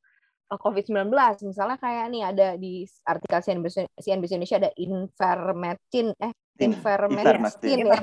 uh, 0.50 0.58
COVID-19. 0.58 1.08
Misalnya 1.46 1.78
kayak 1.78 2.06
nih 2.10 2.22
ada 2.28 2.48
di 2.58 2.84
artikel 3.06 3.40
CNBC, 3.40 3.76
CNBC 3.96 4.30
Indonesia 4.36 4.58
ada 4.58 4.72
Invermectin 4.76 6.12
eh 6.18 6.32
Invermectin 6.60 7.88
ya. 7.88 8.02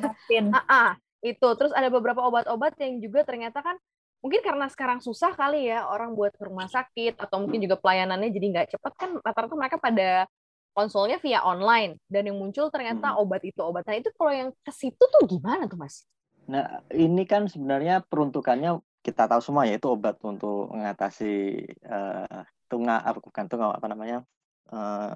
Ah, 0.55 0.65
ah, 0.67 0.89
itu. 1.21 1.47
Terus 1.55 1.75
ada 1.75 1.91
beberapa 1.91 2.23
obat-obat 2.23 2.79
yang 2.79 3.03
juga 3.03 3.27
ternyata 3.27 3.59
kan 3.61 3.75
mungkin 4.19 4.41
karena 4.43 4.67
sekarang 4.67 4.99
susah 4.99 5.31
kali 5.31 5.71
ya 5.71 5.87
orang 5.87 6.11
buat 6.11 6.35
ke 6.35 6.43
rumah 6.43 6.67
sakit 6.67 7.15
atau 7.15 7.39
mungkin 7.39 7.63
juga 7.63 7.79
pelayanannya 7.79 8.29
jadi 8.35 8.45
nggak 8.51 8.67
cepat 8.75 8.93
kan 8.99 9.09
rata-rata 9.23 9.55
mereka 9.55 9.77
pada 9.79 10.27
konsolnya 10.75 11.17
via 11.23 11.39
online 11.43 11.99
dan 12.11 12.27
yang 12.27 12.35
muncul 12.35 12.67
ternyata 12.67 13.15
hmm. 13.15 13.21
obat 13.23 13.41
itu 13.47 13.59
obat 13.63 13.87
nah 13.87 13.95
itu 13.95 14.11
kalau 14.15 14.31
yang 14.31 14.49
ke 14.51 14.71
situ 14.75 14.99
tuh 14.99 15.23
gimana 15.27 15.65
tuh 15.71 15.79
mas? 15.79 16.03
Nah 16.49 16.83
ini 16.91 17.23
kan 17.23 17.47
sebenarnya 17.47 18.03
peruntukannya 18.07 18.79
kita 18.99 19.31
tahu 19.31 19.39
semua 19.39 19.63
ya 19.63 19.79
itu 19.79 19.87
obat 19.87 20.19
untuk 20.27 20.67
mengatasi 20.75 21.63
uh, 21.87 22.43
tunga 22.67 22.99
apa 22.99 23.23
bukan 23.23 23.45
tunga 23.47 23.71
apa 23.71 23.87
namanya 23.87 24.27
uh, 24.69 25.15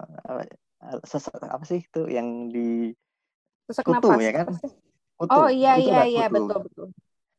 apa 0.84 1.66
sih 1.68 1.84
itu 1.84 2.02
yang 2.08 2.48
di 2.48 2.96
Sesak 3.68 3.88
kutu 3.88 4.08
napas. 4.12 4.20
ya 4.20 4.32
kan? 4.32 4.48
Kutu. 5.16 5.32
Oh 5.36 5.48
iya 5.48 5.80
iya 5.80 6.04
iya 6.04 6.26
betul 6.28 6.68
betul. 6.68 6.88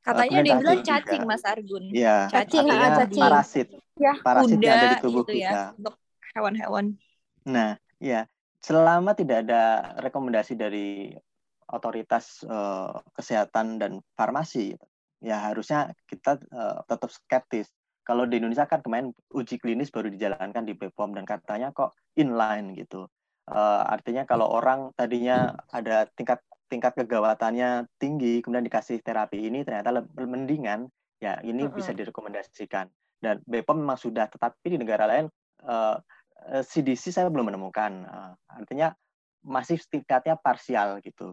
Katanya 0.04 0.38
dia 0.44 0.54
bilang 0.60 0.84
cacing 0.84 1.22
juga. 1.24 1.30
Mas 1.32 1.44
Argun. 1.48 1.84
Iya. 1.88 2.16
Cacing, 2.28 2.66
ah, 2.68 3.00
cacing. 3.00 3.24
Parasit. 3.24 3.68
Ya. 3.96 4.14
Parasit 4.20 4.58
Kuda, 4.60 4.66
yang 4.68 4.76
ada 4.76 4.86
di 4.86 4.98
tubuh 5.00 5.24
gitu 5.24 5.32
ya, 5.32 5.50
kita. 5.50 5.62
Untuk 5.80 5.94
hewan-hewan. 6.36 6.84
Nah, 7.48 7.70
ya. 7.96 8.28
Selama 8.60 9.12
tidak 9.12 9.44
ada 9.44 9.92
rekomendasi 10.00 10.56
dari 10.56 11.12
otoritas 11.68 12.40
uh, 12.48 12.96
kesehatan 13.12 13.76
dan 13.76 14.00
farmasi, 14.16 14.72
ya 15.20 15.36
harusnya 15.40 15.92
kita 16.08 16.40
uh, 16.48 16.80
tetap 16.88 17.12
skeptis. 17.12 17.68
Kalau 18.04 18.28
di 18.28 18.40
Indonesia 18.40 18.68
kan 18.68 18.84
kemarin 18.84 19.12
uji 19.32 19.56
klinis 19.56 19.88
baru 19.88 20.12
dijalankan 20.12 20.64
di 20.64 20.76
BPOM 20.76 21.16
dan 21.16 21.24
katanya 21.24 21.72
kok 21.72 21.96
inline 22.16 22.76
gitu. 22.76 23.08
Uh, 23.44 23.84
artinya 23.84 24.24
kalau 24.24 24.48
orang 24.48 24.92
tadinya 24.96 25.52
ada 25.68 26.08
tingkat 26.16 26.40
tingkat 26.74 26.98
kegawatannya 26.98 27.86
tinggi, 28.02 28.42
kemudian 28.42 28.66
dikasih 28.66 28.98
terapi 28.98 29.46
ini 29.46 29.62
ternyata 29.62 29.94
lebih 29.94 30.26
mendingan, 30.26 30.90
ya 31.22 31.38
ini 31.46 31.62
uh 31.62 31.70
-huh. 31.70 31.76
bisa 31.78 31.94
direkomendasikan. 31.94 32.90
Dan 33.22 33.38
BPOM 33.46 33.78
memang 33.78 33.94
sudah, 33.94 34.26
tetapi 34.26 34.74
di 34.74 34.78
negara 34.82 35.06
lain 35.06 35.30
uh, 35.62 35.96
eh, 36.50 36.66
CDC 36.66 37.14
saya 37.14 37.30
belum 37.30 37.54
menemukan. 37.54 38.04
Uh, 38.04 38.32
artinya 38.50 38.90
masih 39.46 39.78
tingkatnya 39.86 40.34
parsial 40.34 40.98
gitu. 41.00 41.32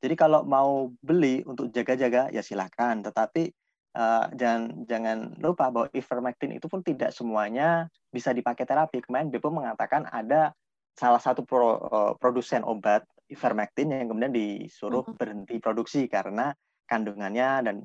Jadi 0.00 0.14
kalau 0.18 0.42
mau 0.42 0.90
beli 1.04 1.44
untuk 1.46 1.70
jaga-jaga 1.70 2.32
ya 2.34 2.42
silahkan, 2.42 2.98
tetapi 3.04 3.52
uh, 3.94 4.26
jangan 4.34 4.84
jangan 4.88 5.18
lupa 5.38 5.68
bahwa 5.68 5.86
ivermectin 5.92 6.56
itu 6.56 6.66
pun 6.66 6.80
tidak 6.80 7.14
semuanya 7.14 7.86
bisa 8.10 8.34
dipakai 8.34 8.66
terapi. 8.66 9.04
Kemarin 9.04 9.30
BPOM 9.30 9.60
mengatakan 9.60 10.08
ada 10.08 10.56
salah 10.96 11.20
satu 11.20 11.46
pro, 11.46 11.78
uh, 11.78 12.12
produsen 12.18 12.64
obat 12.66 13.04
ivermectin 13.30 13.94
yang 13.94 14.10
kemudian 14.10 14.34
disuruh 14.34 15.06
uh-huh. 15.06 15.16
berhenti 15.16 15.56
produksi 15.62 16.10
karena 16.10 16.50
kandungannya 16.90 17.48
dan 17.62 17.76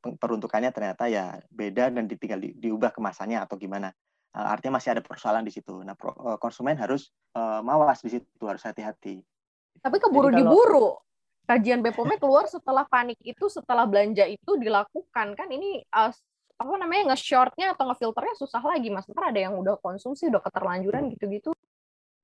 peruntukannya 0.00 0.70
ternyata 0.72 1.10
ya 1.10 1.36
beda 1.52 1.92
dan 1.92 2.08
ditinggal 2.08 2.40
di, 2.40 2.56
diubah 2.56 2.96
kemasannya 2.96 3.42
atau 3.42 3.60
gimana. 3.60 3.92
Uh, 4.36 4.46
artinya 4.52 4.80
masih 4.80 4.96
ada 4.96 5.02
persoalan 5.02 5.44
di 5.44 5.52
situ. 5.52 5.80
Nah, 5.80 5.96
pro, 5.96 6.12
uh, 6.12 6.36
konsumen 6.36 6.76
harus 6.76 7.08
uh, 7.36 7.64
mawas 7.64 8.04
di 8.04 8.16
situ, 8.16 8.44
harus 8.44 8.60
hati-hati. 8.64 9.24
Tapi 9.80 9.96
keburu 9.96 10.28
kalau, 10.28 10.38
diburu. 10.38 10.88
Kajian 11.46 11.78
BPOM 11.78 12.18
keluar 12.18 12.44
setelah 12.50 12.84
panik 12.90 13.16
itu, 13.22 13.46
setelah 13.46 13.86
belanja 13.86 14.26
itu 14.26 14.58
dilakukan 14.58 15.38
kan 15.38 15.48
ini 15.48 15.80
uh, 15.94 16.10
apa 16.56 16.72
namanya 16.76 17.12
nge-shortnya 17.12 17.76
atau 17.76 17.88
nge-filternya 17.88 18.34
susah 18.36 18.60
lagi 18.60 18.92
mas. 18.92 19.08
Ntar 19.08 19.32
ada 19.32 19.40
yang 19.40 19.56
udah 19.56 19.80
konsumsi, 19.80 20.28
udah 20.28 20.44
keterlanjuran 20.44 21.08
gitu-gitu. 21.16 21.55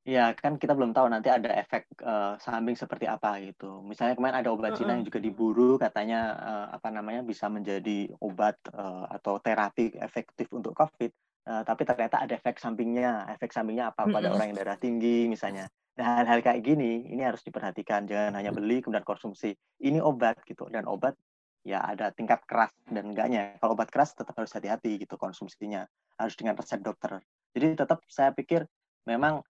Ya, 0.02 0.34
kan 0.34 0.58
kita 0.58 0.74
belum 0.74 0.90
tahu 0.90 1.06
nanti 1.06 1.30
ada 1.30 1.46
efek 1.54 1.86
uh, 2.02 2.34
samping 2.42 2.74
seperti 2.74 3.06
apa 3.06 3.38
gitu. 3.38 3.86
Misalnya 3.86 4.18
kemarin 4.18 4.42
ada 4.42 4.50
obat 4.50 4.74
Cina 4.74 4.98
yang 4.98 5.06
juga 5.06 5.22
diburu 5.22 5.78
katanya 5.78 6.20
uh, 6.42 6.66
apa 6.74 6.90
namanya 6.90 7.22
bisa 7.22 7.46
menjadi 7.46 8.10
obat 8.18 8.58
uh, 8.74 9.06
atau 9.14 9.38
terapi 9.38 9.94
efektif 10.02 10.50
untuk 10.50 10.74
COVID, 10.74 11.10
uh, 11.46 11.62
tapi 11.62 11.86
ternyata 11.86 12.18
ada 12.18 12.34
efek 12.34 12.58
sampingnya. 12.58 13.30
Efek 13.38 13.54
sampingnya 13.54 13.94
apa 13.94 14.10
pada 14.10 14.34
orang 14.34 14.50
yang 14.50 14.58
darah 14.58 14.74
tinggi 14.74 15.30
misalnya. 15.30 15.70
Nah, 15.94 16.18
hal-hal 16.18 16.42
kayak 16.42 16.66
gini 16.66 17.06
ini 17.06 17.22
harus 17.22 17.46
diperhatikan. 17.46 18.02
Jangan 18.02 18.34
hanya 18.42 18.50
beli 18.50 18.82
kemudian 18.82 19.06
konsumsi. 19.06 19.54
Ini 19.78 20.02
obat 20.02 20.42
gitu 20.42 20.66
dan 20.66 20.90
obat 20.90 21.14
ya 21.62 21.78
ada 21.78 22.10
tingkat 22.10 22.42
keras 22.42 22.74
dan 22.90 23.14
enggaknya. 23.14 23.54
Kalau 23.62 23.78
obat 23.78 23.86
keras 23.86 24.18
tetap 24.18 24.34
harus 24.34 24.50
hati-hati 24.50 24.98
gitu 24.98 25.14
konsumsinya. 25.14 25.86
Harus 26.18 26.34
dengan 26.34 26.58
resep 26.58 26.82
dokter. 26.82 27.22
Jadi 27.54 27.78
tetap 27.78 28.02
saya 28.10 28.34
pikir 28.34 28.66
memang 29.06 29.46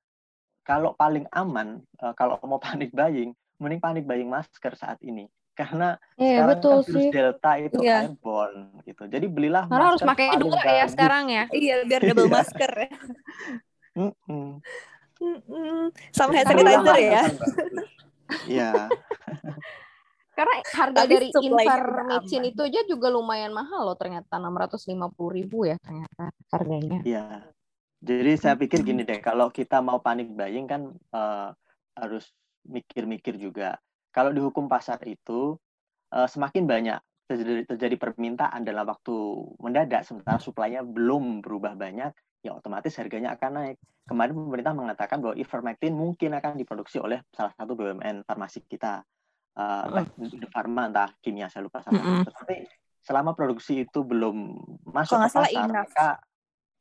kalau 0.62 0.94
paling 0.94 1.26
aman 1.34 1.82
uh, 1.98 2.14
kalau 2.14 2.38
mau 2.46 2.62
panik 2.62 2.94
buying 2.94 3.34
mending 3.62 3.78
panik 3.82 4.04
buying 4.06 4.26
masker 4.26 4.74
saat 4.74 4.98
ini. 5.06 5.30
Karena 5.52 6.00
yeah, 6.16 6.42
sekarang 6.42 6.50
betul 6.56 6.76
kan 6.80 6.88
virus 6.88 7.06
delta 7.12 7.52
itu 7.60 7.78
yeah. 7.84 8.00
airborne 8.08 8.60
gitu. 8.88 9.02
Jadi 9.04 9.26
belilah 9.28 9.68
karena 9.68 9.86
harus 9.92 10.02
pakai 10.02 10.26
dua 10.40 10.58
bagus. 10.58 10.78
ya 10.80 10.84
sekarang 10.88 11.24
ya. 11.28 11.44
Iya 11.62 11.76
biar 11.84 12.02
double 12.08 12.30
masker 12.32 12.72
ya. 12.72 12.90
Sama 16.10 16.30
hand 16.34 16.46
sanitizer 16.48 16.96
ya. 16.98 17.22
iya. 18.48 18.72
Karena 20.32 20.54
harga 20.64 21.04
dari 21.04 21.28
Infarmicin 21.28 22.42
itu 22.48 22.64
aja 22.64 22.80
juga 22.88 23.12
lumayan 23.12 23.52
mahal 23.52 23.84
loh 23.84 23.96
ternyata 24.00 24.40
650 24.40 24.88
ribu 25.28 25.68
ya 25.68 25.76
ternyata 25.76 26.32
harganya. 26.48 27.04
Iya. 27.04 27.52
Jadi 28.02 28.34
saya 28.34 28.58
pikir 28.58 28.82
gini 28.82 29.06
deh, 29.06 29.22
kalau 29.22 29.46
kita 29.54 29.78
mau 29.78 30.02
panik 30.02 30.34
buying 30.34 30.66
kan 30.66 30.90
uh, 31.14 31.54
harus 31.94 32.34
mikir-mikir 32.66 33.38
juga. 33.38 33.78
Kalau 34.10 34.34
di 34.34 34.42
hukum 34.42 34.66
pasar 34.66 34.98
itu 35.06 35.54
uh, 36.10 36.28
semakin 36.28 36.66
banyak 36.66 36.98
terjadi, 37.30 37.62
terjadi 37.70 37.96
permintaan 38.02 38.66
dalam 38.66 38.90
waktu 38.90 39.14
mendadak, 39.62 40.02
sementara 40.02 40.42
suplainya 40.42 40.82
belum 40.82 41.46
berubah 41.46 41.78
banyak, 41.78 42.10
ya 42.42 42.58
otomatis 42.58 42.98
harganya 42.98 43.38
akan 43.38 43.50
naik. 43.54 43.78
Kemarin 44.02 44.34
pemerintah 44.34 44.74
mengatakan 44.74 45.22
bahwa 45.22 45.38
ivermectin 45.38 45.94
mungkin 45.94 46.34
akan 46.34 46.58
diproduksi 46.58 46.98
oleh 46.98 47.22
salah 47.30 47.54
satu 47.54 47.78
BUMN 47.78 48.26
farmasi 48.26 48.66
kita, 48.66 49.06
uh, 49.56 49.82
entah 49.94 50.50
Pharma, 50.50 50.90
entah 50.90 51.10
kimia, 51.22 51.46
saya 51.46 51.70
lupa 51.70 51.86
sama. 51.86 52.02
Mm 52.02 52.02
-hmm. 52.02 52.22
Tetapi 52.26 52.54
selama 52.98 53.30
produksi 53.38 53.86
itu 53.86 54.02
belum 54.02 54.58
masuk 54.90 55.22
ke 55.22 55.38
pasar, 55.38 55.70
maka 55.70 56.08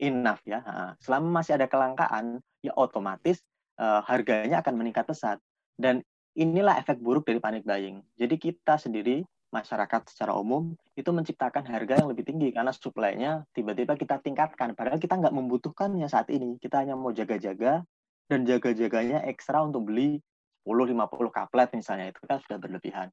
enough 0.01 0.41
ya. 0.43 0.65
Selama 0.97 1.39
masih 1.39 1.55
ada 1.55 1.69
kelangkaan, 1.69 2.41
ya 2.65 2.73
otomatis 2.73 3.45
uh, 3.77 4.01
harganya 4.03 4.65
akan 4.65 4.73
meningkat 4.75 5.05
pesat. 5.05 5.37
Dan 5.77 6.01
inilah 6.33 6.81
efek 6.81 6.97
buruk 6.99 7.29
dari 7.29 7.37
panic 7.37 7.63
buying. 7.63 8.01
Jadi 8.17 8.35
kita 8.41 8.81
sendiri 8.81 9.21
masyarakat 9.51 10.07
secara 10.07 10.31
umum 10.39 10.71
itu 10.95 11.11
menciptakan 11.11 11.67
harga 11.67 11.99
yang 11.99 12.07
lebih 12.07 12.23
tinggi 12.23 12.55
karena 12.55 12.71
suplainya 12.71 13.43
tiba-tiba 13.51 13.99
kita 13.99 14.23
tingkatkan. 14.23 14.73
Padahal 14.73 14.97
kita 14.97 15.19
nggak 15.19 15.35
membutuhkannya 15.35 16.07
saat 16.07 16.31
ini. 16.31 16.55
Kita 16.57 16.81
hanya 16.81 16.95
mau 16.95 17.11
jaga-jaga 17.11 17.83
dan 18.31 18.47
jaga-jaganya 18.47 19.27
ekstra 19.27 19.59
untuk 19.59 19.91
beli 19.91 20.23
10-50 20.63 21.35
kaplet 21.35 21.69
misalnya. 21.75 22.15
Itu 22.15 22.23
kan 22.23 22.39
sudah 22.47 22.57
berlebihan. 22.57 23.07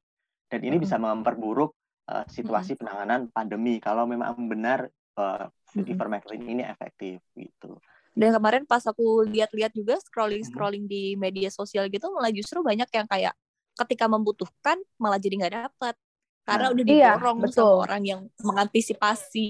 Dan 0.49 0.59
ini 0.65 0.79
bisa 0.81 0.95
memperburuk 0.97 1.75
uh, 2.09 2.25
situasi 2.25 2.79
penanganan 2.79 3.27
pandemi. 3.29 3.77
Kalau 3.83 4.07
memang 4.07 4.33
benar 4.47 4.87
uh, 5.19 5.45
ivermectin 5.75 6.41
ini 6.43 6.63
efektif 6.65 7.21
gitu. 7.37 7.77
Dan 8.17 8.35
kemarin 8.35 8.63
pas 8.65 8.83
aku 8.83 9.23
lihat-lihat 9.29 9.71
juga 9.71 9.95
scrolling-scrolling 10.01 10.89
di 10.89 11.13
media 11.15 11.47
sosial 11.53 11.87
gitu 11.87 12.09
malah 12.11 12.33
justru 12.33 12.59
banyak 12.59 12.89
yang 12.89 13.07
kayak 13.07 13.33
ketika 13.79 14.11
membutuhkan 14.11 14.75
malah 14.99 15.21
jadi 15.21 15.35
nggak 15.39 15.55
dapat. 15.69 15.95
karena 16.49 16.65
nah, 16.65 16.73
udah 16.73 16.85
iya, 16.89 17.13
didorong 17.13 17.37
iya, 17.37 17.45
betul. 17.45 17.61
sama 17.61 17.83
orang 17.85 18.03
yang 18.09 18.21
mengantisipasi. 18.41 19.47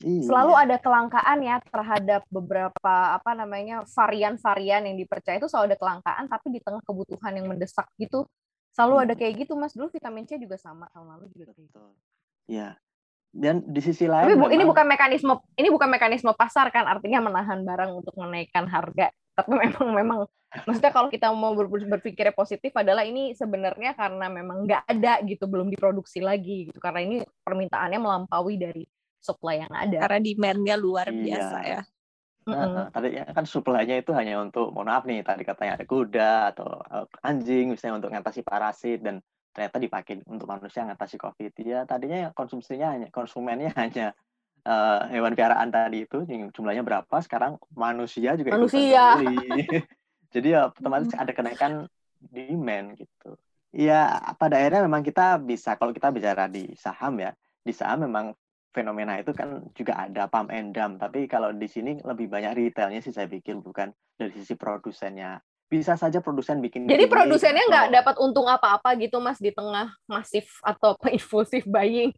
Iya. 0.00 0.24
Selalu 0.24 0.52
ada 0.56 0.76
kelangkaan 0.80 1.38
ya 1.44 1.60
terhadap 1.60 2.24
beberapa 2.32 2.94
apa 3.12 3.36
namanya 3.36 3.84
varian-varian 3.84 4.88
yang 4.88 4.96
dipercaya 4.96 5.36
itu 5.36 5.52
selalu 5.52 5.76
ada 5.76 5.78
kelangkaan 5.84 6.24
tapi 6.32 6.56
di 6.56 6.64
tengah 6.64 6.80
kebutuhan 6.80 7.36
yang 7.36 7.44
mendesak 7.44 7.84
gitu 8.00 8.24
selalu 8.72 8.94
hmm. 8.96 9.04
ada 9.04 9.14
kayak 9.20 9.34
gitu 9.44 9.52
Mas. 9.52 9.76
Dulu 9.76 9.92
vitamin 9.92 10.24
C 10.24 10.40
juga 10.40 10.56
sama 10.56 10.88
tahun 10.96 11.12
lalu 11.12 11.28
juga 11.36 11.52
kayak 11.52 11.68
gitu. 11.68 11.78
Iya. 12.48 12.68
Dan 13.30 13.62
di 13.62 13.78
sisi 13.78 14.10
lain 14.10 14.26
Tapi 14.26 14.34
memang... 14.34 14.50
ini 14.50 14.64
bukan 14.66 14.86
mekanisme 14.90 15.34
ini 15.54 15.68
bukan 15.70 15.86
mekanisme 15.86 16.34
pasar 16.34 16.74
kan 16.74 16.90
artinya 16.90 17.22
menahan 17.22 17.62
barang 17.62 17.90
untuk 17.94 18.14
menaikkan 18.18 18.66
harga. 18.66 19.14
Tapi 19.38 19.50
memang 19.54 19.88
memang 19.94 20.18
maksudnya 20.66 20.90
kalau 20.90 21.06
kita 21.06 21.30
mau 21.30 21.54
berpikir 21.54 22.34
positif 22.34 22.74
adalah 22.74 23.06
ini 23.06 23.30
sebenarnya 23.38 23.94
karena 23.94 24.26
memang 24.26 24.66
nggak 24.66 24.82
ada 24.82 25.22
gitu 25.22 25.46
belum 25.46 25.70
diproduksi 25.70 26.18
lagi 26.18 26.66
gitu 26.66 26.82
karena 26.82 27.06
ini 27.06 27.16
permintaannya 27.46 28.02
melampaui 28.02 28.58
dari 28.58 28.82
supply 29.22 29.62
yang 29.62 29.72
ada. 29.72 29.98
Karena 30.10 30.18
demand-nya 30.18 30.76
luar 30.80 31.06
iya. 31.14 31.22
biasa 31.22 31.58
ya. 31.62 31.80
Nah, 32.50 32.88
tadi 32.90 33.14
kan 33.20 33.44
supply-nya 33.46 34.00
itu 34.00 34.10
hanya 34.16 34.40
untuk 34.40 34.72
mohon 34.72 34.90
maaf 34.90 35.04
nih 35.04 35.22
tadi 35.22 35.44
katanya 35.44 35.76
ada 35.78 35.86
kuda 35.86 36.32
atau 36.56 36.66
uh, 36.88 37.06
anjing 37.22 37.70
misalnya 37.70 38.00
untuk 38.02 38.10
mengatasi 38.10 38.40
parasit 38.42 39.04
dan 39.04 39.20
ternyata 39.50 39.76
dipakai 39.82 40.22
untuk 40.26 40.46
manusia 40.46 40.86
mengatasi 40.86 41.16
covid. 41.18 41.52
Ya 41.60 41.84
tadinya 41.84 42.30
konsumsinya 42.34 42.94
hanya 42.94 43.08
konsumennya 43.10 43.74
hanya 43.80 44.14
uh, 44.64 45.06
hewan 45.10 45.34
piaraan 45.34 45.70
tadi 45.70 46.06
itu 46.06 46.24
jumlahnya 46.26 46.84
berapa 46.84 47.16
sekarang 47.22 47.58
manusia 47.74 48.34
juga 48.38 48.56
manusia. 48.56 49.18
jadi 50.34 50.48
ya 50.48 50.60
otomatis 50.70 51.12
ada 51.14 51.32
kenaikan 51.34 51.90
demand 52.20 52.98
gitu. 52.98 53.36
Ya 53.70 54.18
pada 54.38 54.58
akhirnya 54.58 54.82
memang 54.86 55.02
kita 55.06 55.38
bisa 55.38 55.78
kalau 55.78 55.94
kita 55.94 56.10
bicara 56.10 56.50
di 56.50 56.74
saham 56.74 57.18
ya 57.22 57.30
di 57.62 57.70
saham 57.70 58.06
memang 58.06 58.34
fenomena 58.70 59.18
itu 59.18 59.34
kan 59.34 59.66
juga 59.74 60.06
ada 60.06 60.30
pump 60.30 60.50
and 60.54 60.74
dump. 60.74 61.02
Tapi 61.02 61.26
kalau 61.26 61.50
di 61.50 61.66
sini 61.66 61.98
lebih 62.02 62.30
banyak 62.30 62.54
retailnya 62.54 63.02
sih 63.02 63.14
saya 63.14 63.26
pikir 63.26 63.58
bukan 63.58 63.90
dari 64.14 64.30
sisi 64.34 64.54
produsennya 64.54 65.42
bisa 65.70 65.94
saja 65.94 66.18
produsen 66.18 66.58
bikin 66.58 66.90
jadi 66.90 67.06
produsennya 67.06 67.64
nggak 67.70 67.86
atau... 67.86 67.96
dapat 68.02 68.14
untung 68.18 68.46
apa-apa 68.50 68.98
gitu 68.98 69.22
mas 69.22 69.38
di 69.38 69.54
tengah 69.54 69.94
masif 70.10 70.58
atau 70.66 70.98
impulsif 71.14 71.62
buying 71.64 72.10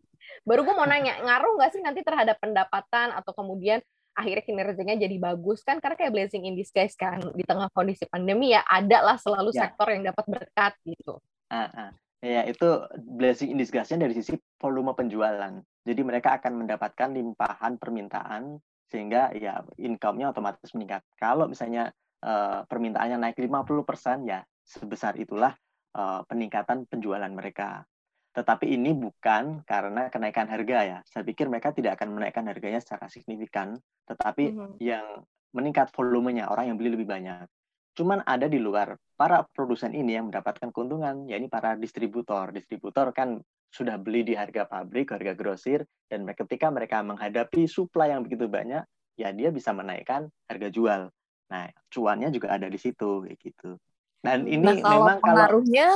baru 0.49 0.65
gue 0.65 0.75
mau 0.75 0.89
nanya 0.89 1.21
ngaruh 1.21 1.61
nggak 1.61 1.71
sih 1.77 1.83
nanti 1.85 2.01
terhadap 2.01 2.41
pendapatan 2.41 3.13
atau 3.13 3.37
kemudian 3.37 3.85
akhirnya 4.13 4.45
kinerjanya 4.45 4.97
jadi 5.09 5.17
bagus 5.21 5.65
kan 5.65 5.81
karena 5.81 5.97
kayak 5.97 6.13
blessing 6.13 6.45
in 6.45 6.57
disguise 6.57 6.97
kan 6.97 7.21
di 7.33 7.45
tengah 7.45 7.69
kondisi 7.73 8.05
pandemi 8.09 8.53
ya 8.53 8.65
ada 8.69 9.05
lah 9.05 9.17
selalu 9.17 9.53
ya. 9.57 9.69
sektor 9.69 9.89
yang 9.89 10.05
dapat 10.05 10.25
berkat 10.29 10.73
gitu. 10.85 11.17
Uh, 11.49 11.65
uh. 11.65 11.91
Ya, 12.23 12.47
itu 12.47 12.69
blessing 13.03 13.51
in 13.51 13.59
disguise 13.59 13.91
dari 13.91 14.15
sisi 14.15 14.39
volume 14.63 14.95
penjualan. 14.95 15.59
Jadi 15.83 16.01
mereka 16.07 16.39
akan 16.39 16.63
mendapatkan 16.63 17.11
limpahan 17.11 17.83
permintaan 17.83 18.63
sehingga 18.87 19.35
ya 19.35 19.65
income-nya 19.75 20.31
otomatis 20.31 20.71
meningkat. 20.77 21.03
Kalau 21.19 21.51
misalnya 21.51 21.91
uh, 22.23 22.65
permintaannya 22.67 23.19
naik 23.19 23.39
50% 23.39 24.31
ya 24.31 24.41
sebesar 24.63 25.19
itulah 25.19 25.53
uh, 25.99 26.23
peningkatan 26.27 26.87
penjualan 26.87 27.31
mereka. 27.31 27.85
Tetapi 28.33 28.65
ini 28.65 28.97
bukan 28.97 29.61
karena 29.69 30.09
kenaikan 30.09 30.49
harga 30.49 30.79
ya. 30.81 30.99
Saya 31.05 31.21
pikir 31.21 31.53
mereka 31.53 31.77
tidak 31.77 32.01
akan 32.01 32.17
menaikkan 32.17 32.49
harganya 32.49 32.81
secara 32.81 33.05
signifikan, 33.13 33.77
tetapi 34.09 34.45
mm 34.49 34.57
-hmm. 34.57 34.73
yang 34.81 35.05
meningkat 35.53 35.93
volumenya, 35.93 36.49
orang 36.49 36.73
yang 36.73 36.77
beli 36.81 36.97
lebih 36.97 37.05
banyak. 37.05 37.45
Cuman 37.93 38.25
ada 38.25 38.49
di 38.49 38.57
luar 38.57 38.97
para 39.21 39.45
produsen 39.53 39.93
ini 39.93 40.17
yang 40.17 40.33
mendapatkan 40.33 40.73
keuntungan, 40.73 41.29
yakni 41.29 41.53
para 41.53 41.77
distributor. 41.77 42.49
Distributor 42.49 43.13
kan 43.13 43.45
sudah 43.69 44.01
beli 44.01 44.25
di 44.25 44.33
harga 44.33 44.65
pabrik, 44.65 45.13
harga 45.13 45.37
grosir, 45.37 45.85
dan 46.09 46.25
ketika 46.33 46.73
mereka 46.73 47.05
menghadapi 47.05 47.69
supply 47.69 48.17
yang 48.17 48.25
begitu 48.25 48.49
banyak, 48.49 48.81
ya 49.21 49.29
dia 49.37 49.53
bisa 49.53 49.77
menaikkan 49.77 50.33
harga 50.49 50.69
jual. 50.73 51.13
Nah, 51.53 51.69
cuannya 51.93 52.33
juga 52.33 52.57
ada 52.57 52.65
di 52.73 52.81
situ, 52.81 53.29
kayak 53.29 53.37
gitu. 53.37 53.77
Dan 54.25 54.49
ini 54.49 54.65
nah, 54.65 54.77
kalau 54.81 55.05
memang 55.05 55.19
pengaruhnya 55.21 55.89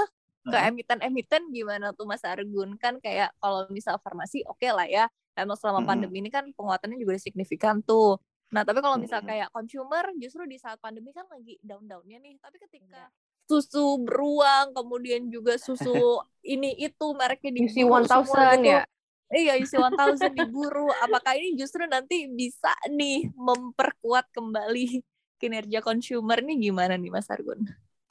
kalau 0.45 0.53
ke 0.53 0.59
emiten-emiten 0.69 1.43
gimana 1.49 1.97
tuh 1.97 2.05
Mas 2.05 2.23
Argun? 2.29 2.77
Kan 2.77 3.01
kayak 3.01 3.33
kalau 3.41 3.65
misal 3.73 3.97
farmasi 4.05 4.45
oke 4.45 4.61
okay 4.61 4.71
lah 4.77 4.85
ya, 4.85 5.09
emang 5.33 5.57
selama 5.57 5.81
hmm. 5.81 5.89
pandemi 5.89 6.21
ini 6.21 6.29
kan 6.29 6.45
penguatannya 6.53 7.01
juga 7.01 7.17
signifikan 7.17 7.81
tuh. 7.81 8.21
Nah, 8.53 8.63
tapi 8.63 8.79
kalau 8.85 9.01
misal 9.01 9.25
kayak 9.25 9.51
consumer 9.51 10.13
justru 10.21 10.47
di 10.47 10.61
saat 10.61 10.79
pandemi 10.79 11.11
kan 11.11 11.25
lagi 11.33 11.59
down-downnya 11.65 12.21
nih. 12.21 12.37
Tapi 12.39 12.57
ketika 12.63 13.09
iya. 13.09 13.11
susu 13.49 14.05
beruang, 14.05 14.71
kemudian 14.77 15.27
juga 15.33 15.59
susu 15.59 15.91
ini 16.55 16.77
itu 16.79 17.07
mereknya 17.17 17.51
di 17.57 17.61
UC 17.67 17.77
1000 17.83 18.63
ya. 18.63 18.83
Iya, 19.27 19.59
UC 19.59 19.73
1000 19.83 20.31
diburu. 20.31 20.87
Apakah 21.03 21.35
ini 21.35 21.59
justru 21.59 21.83
nanti 21.91 22.31
bisa 22.31 22.71
nih 22.87 23.35
memperkuat 23.35 24.31
kembali 24.31 25.03
kinerja 25.37 25.85
consumer 25.85 26.41
nih 26.43 26.71
gimana 26.71 26.97
nih 26.97 27.13
Mas 27.13 27.29
Argun? 27.29 27.65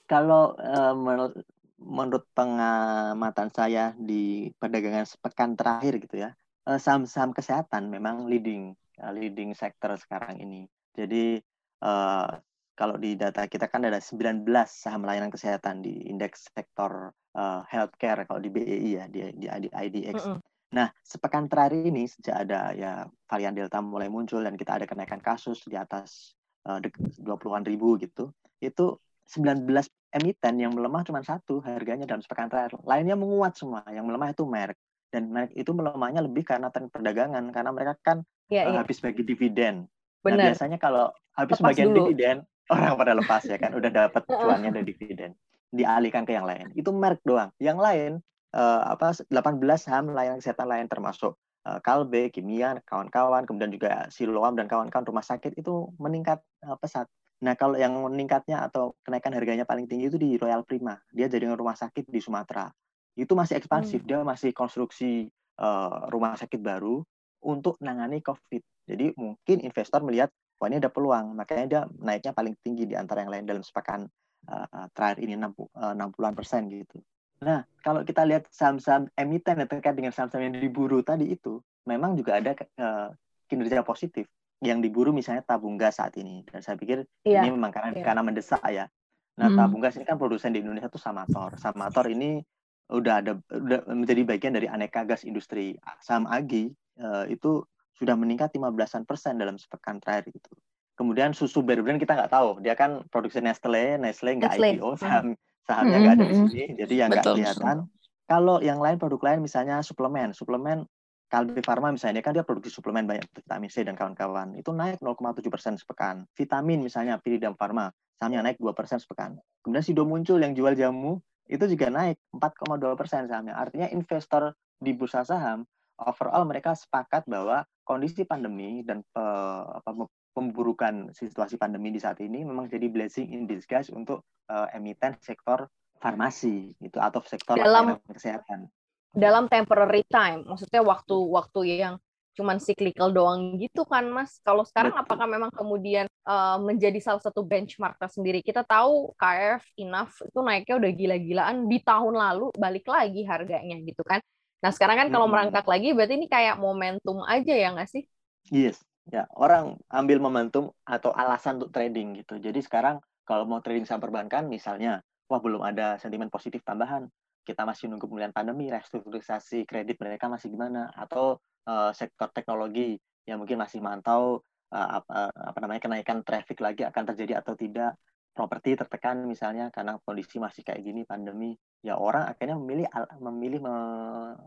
Kalau 0.06 0.54
uh, 0.58 0.94
menurut 0.94 1.42
menurut 1.76 2.26
pengamatan 2.32 3.50
saya 3.52 3.92
di 4.00 4.50
perdagangan 4.58 5.04
sepekan 5.04 5.60
terakhir 5.60 6.00
gitu 6.00 6.24
ya, 6.24 6.30
eh, 6.72 6.80
saham-saham 6.80 7.36
kesehatan 7.36 7.92
memang 7.92 8.26
leading 8.32 8.74
uh, 9.04 9.12
leading 9.12 9.52
sector 9.52 9.94
sekarang 10.00 10.40
ini. 10.40 10.66
Jadi 10.96 11.42
uh, 11.84 12.32
kalau 12.76 12.96
di 13.00 13.16
data 13.16 13.48
kita 13.48 13.68
kan 13.68 13.88
ada 13.88 14.00
19 14.00 14.48
saham 14.68 15.04
layanan 15.04 15.32
kesehatan 15.32 15.84
di 15.84 16.08
indeks 16.08 16.48
sektor 16.52 17.12
uh, 17.36 17.62
healthcare 17.68 18.24
kalau 18.28 18.40
di 18.40 18.50
BEI 18.52 18.90
ya 18.96 19.06
di 19.12 19.20
di, 19.36 19.48
di 19.48 19.70
IDX. 19.72 20.16
Mm 20.24 20.32
-hmm. 20.36 20.42
Nah, 20.76 20.92
sepekan 21.06 21.48
terakhir 21.48 21.88
ini 21.88 22.04
sejak 22.04 22.36
ada 22.48 22.76
ya 22.76 23.08
varian 23.32 23.56
Delta 23.56 23.80
mulai 23.80 24.12
muncul 24.12 24.44
dan 24.44 24.60
kita 24.60 24.76
ada 24.76 24.86
kenaikan 24.90 25.24
kasus 25.24 25.64
di 25.64 25.80
atas 25.80 26.36
20-an 26.65 27.63
ribu 27.63 27.95
gitu. 28.01 28.34
Itu 28.60 28.99
19 29.30 29.69
emiten 30.15 30.54
yang 30.58 30.71
melemah 30.73 31.06
cuma 31.06 31.21
satu 31.21 31.62
harganya 31.62 32.10
dalam 32.10 32.21
sepekan 32.25 32.49
terakhir. 32.49 32.82
Lainnya 32.84 33.13
menguat 33.17 33.58
semua. 33.58 33.86
Yang 33.89 34.06
melemah 34.10 34.30
itu 34.34 34.43
merek 34.45 34.78
dan 35.13 35.32
merek 35.32 35.54
itu 35.56 35.71
melemahnya 35.71 36.21
lebih 36.25 36.43
karena 36.43 36.67
tren 36.73 36.91
perdagangan 36.91 37.47
karena 37.56 37.71
mereka 37.71 37.93
kan 38.04 38.17
ya, 38.51 38.67
ya. 38.67 38.84
habis 38.84 38.99
bagi 38.99 39.23
dividen. 39.23 39.88
Nah, 40.25 40.36
biasanya 40.36 40.82
kalau 40.82 41.13
habis 41.38 41.62
lepas 41.62 41.69
bagian 41.71 41.93
dulu. 41.93 42.10
dividen 42.12 42.43
orang 42.73 42.97
pada 42.97 43.13
lepas 43.13 43.41
ya 43.45 43.62
kan 43.62 43.78
udah 43.78 43.91
dapat 43.93 44.25
cuannya 44.25 44.73
dari 44.73 44.86
dividen 44.89 45.32
dialihkan 45.69 46.28
ke 46.28 46.34
yang 46.34 46.47
lain. 46.49 46.73
Itu 46.73 46.91
merek 46.91 47.21
doang. 47.23 47.54
Yang 47.62 47.78
lain 47.80 48.12
uh, 48.56 48.82
apa 48.91 49.13
18 49.28 49.60
saham 49.78 50.12
layanan 50.12 50.41
kesehatan 50.41 50.67
lain 50.67 50.88
termasuk 50.88 51.38
Kalbe, 51.82 52.30
Kimia, 52.30 52.78
kawan-kawan, 52.86 53.49
kemudian 53.49 53.73
juga 53.73 54.06
Siloam 54.13 54.54
dan 54.54 54.69
kawan-kawan 54.69 55.01
rumah 55.01 55.25
sakit 55.25 55.58
itu 55.58 55.89
meningkat 55.97 56.38
uh, 56.62 56.78
pesat. 56.78 57.10
Nah, 57.41 57.58
kalau 57.58 57.75
yang 57.75 57.97
meningkatnya 57.97 58.63
atau 58.63 58.93
kenaikan 59.01 59.34
harganya 59.34 59.65
paling 59.67 59.89
tinggi 59.89 60.08
itu 60.08 60.17
di 60.21 60.38
Royal 60.38 60.63
Prima. 60.63 60.95
Dia 61.12 61.25
jadi 61.25 61.49
rumah 61.51 61.75
sakit 61.75 62.08
di 62.08 62.21
Sumatera. 62.21 62.69
Itu 63.17 63.34
masih 63.34 63.58
ekspansif, 63.60 64.06
hmm. 64.06 64.08
dia 64.08 64.19
masih 64.21 64.54
konstruksi 64.54 65.28
uh, 65.60 66.08
rumah 66.13 66.38
sakit 66.38 66.62
baru 66.62 67.04
untuk 67.43 67.82
menangani 67.82 68.21
COVID. 68.21 68.62
Jadi 68.86 69.17
mungkin 69.17 69.58
investor 69.65 70.06
melihat 70.06 70.30
wah 70.62 70.69
ini 70.69 70.80
ada 70.80 70.93
peluang, 70.93 71.36
makanya 71.36 71.65
dia 71.65 71.82
naiknya 71.99 72.32
paling 72.32 72.56
tinggi 72.63 72.88
di 72.88 72.95
antara 72.95 73.25
yang 73.25 73.32
lain 73.34 73.45
dalam 73.49 73.63
sepekan 73.65 74.08
uh, 74.47 74.88
terakhir 74.93 75.25
ini 75.25 75.36
60, 75.36 75.65
uh, 75.75 75.93
60-an 75.97 76.34
persen 76.38 76.62
gitu. 76.69 77.01
Nah, 77.43 77.67
kalau 77.84 78.06
kita 78.08 78.24
lihat 78.24 78.48
saham-saham 78.48 79.12
emiten 79.19 79.60
yang 79.60 79.67
terkait 79.67 79.95
dengan 79.98 80.15
saham-saham 80.15 80.48
yang 80.48 80.56
diburu 80.56 81.04
tadi 81.04 81.36
itu, 81.36 81.60
memang 81.84 82.15
juga 82.15 82.39
ada 82.39 82.56
uh, 82.80 83.12
kinerja 83.52 83.84
positif 83.84 84.30
yang 84.63 84.80
diburu 84.80 85.12
misalnya 85.12 85.43
tabung 85.43 85.76
gas 85.76 86.00
saat 86.00 86.15
ini. 86.15 86.48
Dan 86.48 86.63
saya 86.63 86.80
pikir 86.80 87.04
yeah. 87.28 87.43
ini 87.43 87.52
memang 87.52 87.76
karena 87.76 87.91
yeah. 87.91 88.06
karena 88.06 88.21
mendesak 88.24 88.63
ya. 88.71 88.88
Nah, 89.36 89.52
hmm. 89.52 89.60
tabung 89.60 89.82
gas 89.84 90.00
ini 90.00 90.08
kan 90.08 90.15
produsen 90.15 90.56
di 90.56 90.63
Indonesia 90.63 90.88
itu 90.88 91.02
Samator. 91.02 91.60
Samator 91.60 92.08
ini 92.08 92.39
udah 92.88 93.19
ada 93.19 93.34
udah 93.52 93.84
menjadi 93.91 94.21
bagian 94.24 94.54
dari 94.56 94.71
aneka 94.71 95.04
gas 95.04 95.28
industri. 95.28 95.76
Saham 96.00 96.30
Agi 96.32 96.71
uh, 97.04 97.28
itu 97.28 97.67
sudah 97.95 98.15
meningkat 98.15 98.52
15-an 98.52 99.04
persen 99.08 99.39
dalam 99.39 99.56
sepekan 99.60 100.00
terakhir 100.00 100.32
itu. 100.32 100.52
Kemudian 100.95 101.36
susu 101.36 101.60
Bear 101.60 101.84
kita 101.84 102.15
nggak 102.15 102.32
tahu, 102.32 102.63
dia 102.63 102.71
kan 102.71 103.04
produksi 103.12 103.43
Nestle, 103.43 104.00
Nestle 104.00 104.39
nggak 104.39 104.56
IPO, 104.56 104.95
saham 104.95 105.36
sahamnya 105.65 105.97
nggak 106.01 106.15
ada 106.15 106.25
di 106.25 106.36
sini, 106.38 106.63
jadi 106.78 106.93
yang 106.93 107.10
nggak 107.12 107.25
kelihatan. 107.25 107.78
Kalau 108.25 108.58
yang 108.62 108.82
lain 108.82 108.97
produk 108.97 109.21
lain 109.21 109.45
misalnya 109.45 109.86
suplemen, 109.86 110.34
suplemen 110.34 110.86
Kalbe 111.25 111.62
Pharma 111.65 111.89
misalnya 111.89 112.21
kan 112.21 112.38
dia 112.38 112.45
produksi 112.45 112.69
suplemen 112.69 113.10
banyak 113.10 113.25
vitamin 113.34 113.69
C 113.69 113.82
dan 113.82 113.97
kawan-kawan 113.97 114.54
itu 114.58 114.69
naik 114.69 115.01
0,7 115.01 115.41
persen 115.49 115.73
sepekan. 115.78 116.25
Vitamin 116.38 116.86
misalnya 116.86 117.17
Piridam 117.17 117.58
Pharma 117.58 117.89
sahamnya 118.17 118.45
naik 118.45 118.62
2 118.62 118.78
persen 118.78 119.01
sepekan. 119.01 119.38
Kemudian 119.65 119.82
Sido 119.82 120.06
muncul 120.06 120.38
yang 120.38 120.54
jual 120.54 120.78
jamu 120.78 121.17
itu 121.49 121.65
juga 121.65 121.89
naik 121.89 122.17
4,2 122.34 122.93
persen 122.97 123.25
sahamnya. 123.25 123.58
Artinya 123.58 123.89
investor 123.89 124.54
di 124.78 124.93
bursa 124.93 125.25
saham 125.25 125.65
overall 126.01 126.45
mereka 126.45 126.78
sepakat 126.78 127.25
bahwa 127.25 127.63
kondisi 127.88 128.28
pandemi 128.28 128.84
dan 128.84 129.01
uh, 129.15 129.82
apa, 129.82 130.10
pemburukan 130.36 131.15
situasi 131.15 131.56
pandemi 131.56 131.95
di 131.95 132.04
saat 132.04 132.19
ini 132.19 132.43
memang 132.43 132.67
jadi 132.67 132.91
blessing 132.91 133.32
in 133.32 133.48
disguise 133.48 133.88
untuk 133.88 134.28
uh, 134.52 134.67
emiten 134.76 135.15
sektor 135.24 135.71
farmasi 136.04 136.76
itu 136.84 137.00
atau 137.00 137.24
sektor 137.24 137.56
dalam 137.56 137.95
kesehatan. 138.12 138.67
dalam 139.15 139.48
temporary 139.48 140.04
time, 140.12 140.43
maksudnya 140.43 140.84
waktu-waktu 140.84 141.80
yang 141.80 141.95
cuman 142.36 142.60
cyclical 142.60 143.15
doang 143.15 143.56
gitu 143.56 143.88
kan 143.88 144.04
Mas. 144.12 144.43
Kalau 144.43 144.67
sekarang 144.67 144.91
Betul. 144.91 145.08
apakah 145.08 145.24
memang 145.24 145.52
kemudian 145.56 146.06
uh, 146.28 146.60
menjadi 146.60 147.00
salah 147.00 147.24
satu 147.24 147.48
benchmark 147.48 147.95
tersendiri? 147.95 148.43
Kita 148.43 148.67
tahu 148.67 149.15
KF 149.15 149.63
Enough 149.80 150.19
itu 150.19 150.39
naiknya 150.43 150.76
udah 150.76 150.91
gila-gilaan 150.91 151.58
di 151.71 151.80
tahun 151.80 152.12
lalu 152.19 152.52
balik 152.60 152.86
lagi 152.91 153.24
harganya 153.24 153.80
gitu 153.80 154.04
kan. 154.04 154.19
Nah 154.60 154.71
sekarang 154.76 155.00
kan 155.00 155.08
kalau 155.15 155.32
hmm. 155.32 155.34
merangkak 155.34 155.65
lagi 155.65 155.95
berarti 155.95 156.19
ini 156.19 156.28
kayak 156.28 156.60
momentum 156.60 157.24
aja 157.24 157.56
ya 157.56 157.71
nggak 157.71 157.89
sih? 157.89 158.04
Yes, 158.52 158.84
ya 159.10 159.30
orang 159.38 159.78
ambil 159.94 160.18
momentum 160.18 160.74
atau 160.86 161.13
alasan 161.13 161.62
untuk 161.62 161.72
trading 161.74 162.18
gitu. 162.26 162.41
Jadi 162.41 162.60
sekarang 162.65 162.98
kalau 163.26 163.46
mau 163.46 163.62
trading 163.62 163.86
saham 163.86 164.02
perbankan 164.02 164.46
misalnya, 164.50 165.02
wah 165.30 165.41
belum 165.41 165.62
ada 165.65 165.98
sentimen 165.98 166.30
positif 166.30 166.62
tambahan, 166.62 167.10
kita 167.46 167.65
masih 167.65 167.89
nunggu 167.89 168.06
pemulihan 168.10 168.34
pandemi, 168.34 168.70
restrukturisasi 168.70 169.65
kredit 169.65 169.98
mereka 170.02 170.30
masih 170.30 170.54
gimana, 170.54 170.89
atau 170.94 171.41
uh, 171.70 171.94
sektor 171.94 172.30
teknologi 172.34 172.98
yang 173.26 173.41
mungkin 173.41 173.58
masih 173.58 173.82
mantau 173.82 174.41
uh, 174.74 174.89
apa, 175.02 175.34
apa 175.34 175.58
namanya 175.62 175.82
kenaikan 175.89 176.22
traffic 176.22 176.62
lagi 176.62 176.86
akan 176.86 177.04
terjadi 177.13 177.41
atau 177.41 177.58
tidak, 177.58 177.98
properti 178.36 178.78
tertekan 178.78 179.26
misalnya 179.26 179.72
karena 179.72 179.98
kondisi 180.04 180.38
masih 180.38 180.62
kayak 180.62 180.82
gini 180.86 181.02
pandemi, 181.06 181.58
ya 181.82 181.98
orang 181.98 182.30
akhirnya 182.30 182.58
memilih 182.58 182.86
memilih 183.22 183.60
me, 183.62 183.76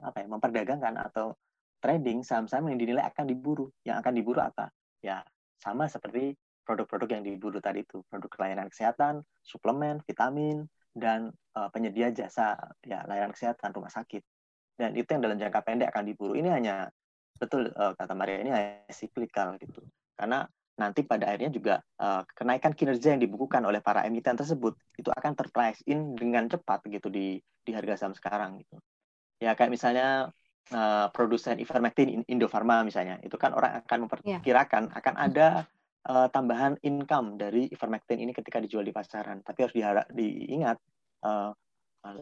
apa 0.02 0.22
ya 0.22 0.26
memperdagangkan 0.30 0.94
atau 1.08 1.34
trading 1.78 2.26
saham-saham 2.26 2.70
yang 2.70 2.78
dinilai 2.78 3.04
akan 3.08 3.24
diburu. 3.30 3.70
Yang 3.86 3.96
akan 4.04 4.12
diburu 4.14 4.40
apa? 4.42 4.70
Ya 5.02 5.22
sama 5.58 5.90
seperti 5.90 6.34
produk-produk 6.62 7.18
yang 7.18 7.24
diburu 7.24 7.58
tadi 7.58 7.82
itu, 7.82 8.04
produk 8.12 8.28
layanan 8.36 8.68
kesehatan, 8.68 9.24
suplemen, 9.40 10.04
vitamin, 10.04 10.68
dan 10.92 11.32
uh, 11.56 11.72
penyedia 11.72 12.12
jasa 12.12 12.58
ya 12.84 13.02
layanan 13.08 13.32
kesehatan 13.32 13.72
rumah 13.72 13.88
sakit. 13.88 14.20
Dan 14.78 14.94
itu 14.94 15.08
yang 15.10 15.22
dalam 15.24 15.40
jangka 15.40 15.60
pendek 15.64 15.88
akan 15.90 16.04
diburu. 16.06 16.32
Ini 16.36 16.48
hanya 16.54 16.86
betul 17.38 17.70
uh, 17.72 17.94
kata 17.96 18.12
Maria 18.14 18.42
ini 18.42 18.50
hanya 18.52 18.72
cyclical 18.92 19.56
gitu. 19.58 19.82
Karena 20.14 20.44
nanti 20.78 21.02
pada 21.02 21.34
akhirnya 21.34 21.50
juga 21.50 21.74
uh, 21.98 22.22
kenaikan 22.38 22.70
kinerja 22.70 23.18
yang 23.18 23.22
dibukukan 23.22 23.66
oleh 23.66 23.82
para 23.82 24.06
emiten 24.06 24.38
tersebut 24.38 24.78
itu 24.94 25.10
akan 25.10 25.34
terprice 25.34 25.82
in 25.90 26.14
dengan 26.14 26.46
cepat 26.46 26.86
gitu 26.86 27.10
di 27.10 27.42
di 27.66 27.70
harga 27.74 27.98
saham 27.98 28.14
sekarang 28.14 28.62
gitu. 28.62 28.78
Ya 29.42 29.58
kayak 29.58 29.74
misalnya 29.74 30.30
uh, 30.72 31.06
produsen 31.12 31.60
ivermectin 31.60 32.24
Indofarma 32.28 32.84
misalnya 32.84 33.20
itu 33.24 33.36
kan 33.40 33.52
orang 33.56 33.82
akan 33.84 33.98
memperkirakan 34.08 34.82
yeah. 34.88 34.98
akan 34.98 35.14
ada 35.16 35.48
uh, 36.08 36.28
tambahan 36.32 36.80
income 36.82 37.36
dari 37.36 37.68
ivermectin 37.68 38.18
ini 38.22 38.32
ketika 38.32 38.58
dijual 38.58 38.82
di 38.82 38.94
pasaran. 38.94 39.44
Tapi 39.44 39.58
harus 39.64 39.74
diharap, 39.76 40.06
diingat, 40.12 40.76
uh, 41.24 41.52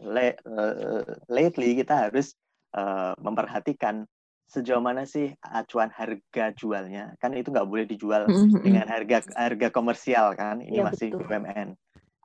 le, 0.03 0.35
uh, 0.43 1.03
lately 1.31 1.79
kita 1.79 2.09
harus 2.09 2.35
uh, 2.75 3.15
memperhatikan 3.23 4.03
sejauh 4.47 4.79
mana 4.79 5.03
sih 5.03 5.35
acuan 5.43 5.91
harga 5.91 6.55
jualnya. 6.55 7.15
Kan 7.19 7.35
itu 7.35 7.51
nggak 7.51 7.67
boleh 7.67 7.83
dijual 7.87 8.27
mm-hmm. 8.27 8.63
dengan 8.63 8.87
harga 8.87 9.27
harga 9.35 9.67
komersial 9.71 10.35
kan. 10.35 10.63
Ini 10.63 10.83
ya, 10.83 10.87
masih 10.87 11.15
betul. 11.15 11.27
BUMN. 11.27 11.69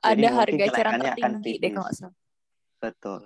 Jadi 0.03 0.19
Ada 0.19 0.29
harga 0.35 0.63
eceran 0.67 0.99
tertinggi 0.99 1.51
deh 1.63 1.71
kalau 1.71 2.11
Betul. 2.83 3.21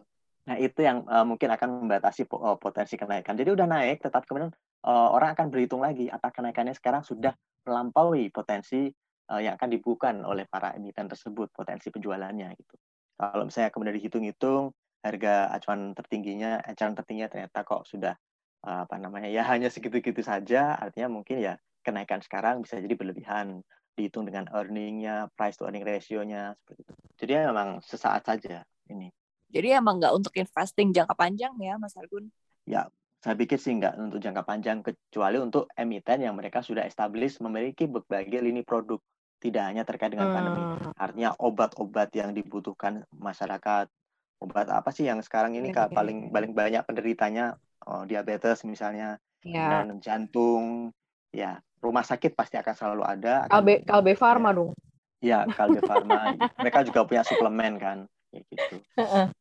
Nah 0.47 0.55
itu 0.55 0.79
yang 0.79 1.03
uh, 1.12 1.27
mungkin 1.27 1.51
akan 1.51 1.83
membatasi 1.83 2.23
potensi 2.60 2.95
kenaikan. 2.95 3.36
Jadi 3.36 3.51
udah 3.51 3.67
naik, 3.67 3.99
tetap 3.99 4.23
kemudian 4.23 4.55
uh, 4.88 5.10
orang 5.12 5.36
akan 5.36 5.51
berhitung 5.51 5.83
lagi 5.83 6.07
apakah 6.07 6.39
kenaikannya 6.41 6.71
sekarang 6.71 7.03
sudah 7.03 7.36
melampaui 7.67 8.31
potensi 8.31 8.88
uh, 9.27 9.41
yang 9.43 9.60
akan 9.60 9.69
dibuka 9.69 10.15
oleh 10.23 10.47
para 10.47 10.71
emiten 10.79 11.12
tersebut 11.12 11.51
potensi 11.51 11.91
penjualannya 11.91 12.47
gitu. 12.55 12.75
Kalau 13.19 13.43
misalnya 13.43 13.69
kemudian 13.75 13.95
dihitung-hitung 13.99 14.71
harga 15.03 15.51
acuan 15.51 15.91
tertingginya, 15.91 16.63
acuan 16.63 16.95
tertingginya 16.95 17.29
ternyata 17.29 17.65
kok 17.65 17.83
sudah 17.86 18.13
apa 18.67 18.99
namanya 18.99 19.31
ya 19.31 19.45
hanya 19.47 19.71
segitu-gitu 19.71 20.19
saja, 20.25 20.75
artinya 20.75 21.07
mungkin 21.07 21.39
ya 21.39 21.55
kenaikan 21.86 22.19
sekarang 22.19 22.65
bisa 22.65 22.81
jadi 22.81 22.99
berlebihan 22.99 23.63
dihitung 23.95 24.27
dengan 24.27 24.49
earningnya, 24.51 25.31
price 25.39 25.55
to 25.55 25.63
earning 25.63 25.88
ratio-nya 25.88 26.51
seperti 26.60 26.83
itu. 26.83 26.93
Jadi 27.17 27.31
ya 27.31 27.41
memang 27.49 27.79
sesaat 27.79 28.27
saja 28.27 28.62
ini. 28.91 29.07
Jadi 29.47 29.73
emang 29.73 29.99
nggak 29.99 30.13
untuk 30.13 30.33
investing 30.36 30.91
jangka 30.91 31.15
panjang 31.15 31.55
ya, 31.60 31.79
Mas 31.79 31.95
Argun? 31.95 32.27
Ya, 32.67 32.91
saya 33.23 33.33
pikir 33.33 33.57
sih 33.57 33.73
nggak 33.75 33.97
untuk 33.97 34.19
jangka 34.21 34.43
panjang 34.45 34.86
kecuali 34.86 35.41
untuk 35.41 35.67
emiten 35.73 36.21
yang 36.21 36.38
mereka 36.38 36.62
sudah 36.62 36.86
establish 36.86 37.41
memiliki 37.41 37.89
berbagai 37.89 38.39
lini 38.43 38.62
produk 38.62 39.01
tidak 39.38 39.63
hanya 39.69 39.83
terkait 39.86 40.13
dengan 40.13 40.33
pandemi 40.33 40.62
hmm. 40.62 40.93
artinya 40.97 41.29
obat-obat 41.38 42.10
yang 42.13 42.33
dibutuhkan 42.33 43.05
masyarakat 43.13 43.86
obat 44.41 44.67
apa 44.69 44.89
sih 44.93 45.05
yang 45.05 45.21
sekarang 45.21 45.57
ini 45.57 45.73
okay. 45.73 45.89
paling 45.93 46.29
paling 46.29 46.53
banyak 46.53 46.81
penderitanya 46.86 47.57
oh, 47.86 48.05
diabetes 48.05 48.65
misalnya 48.65 49.17
yeah. 49.45 49.86
dan 49.86 49.97
jantung 50.01 50.93
ya 51.33 51.62
rumah 51.81 52.05
sakit 52.05 52.33
pasti 52.33 52.57
akan 52.57 52.73
selalu 52.73 53.03
ada 53.05 53.45
Kalbe 53.49 53.86
Kalbe 53.86 54.13
Farma 54.17 54.53
ya. 54.53 54.57
dong 54.57 54.71
ya 55.21 55.39
Kalbe 55.49 55.81
Farma 55.86 56.33
mereka 56.62 56.86
juga 56.86 57.05
punya 57.05 57.21
suplemen 57.25 57.77
kan 57.77 57.97
ya 58.33 58.41
gitu 58.43 58.75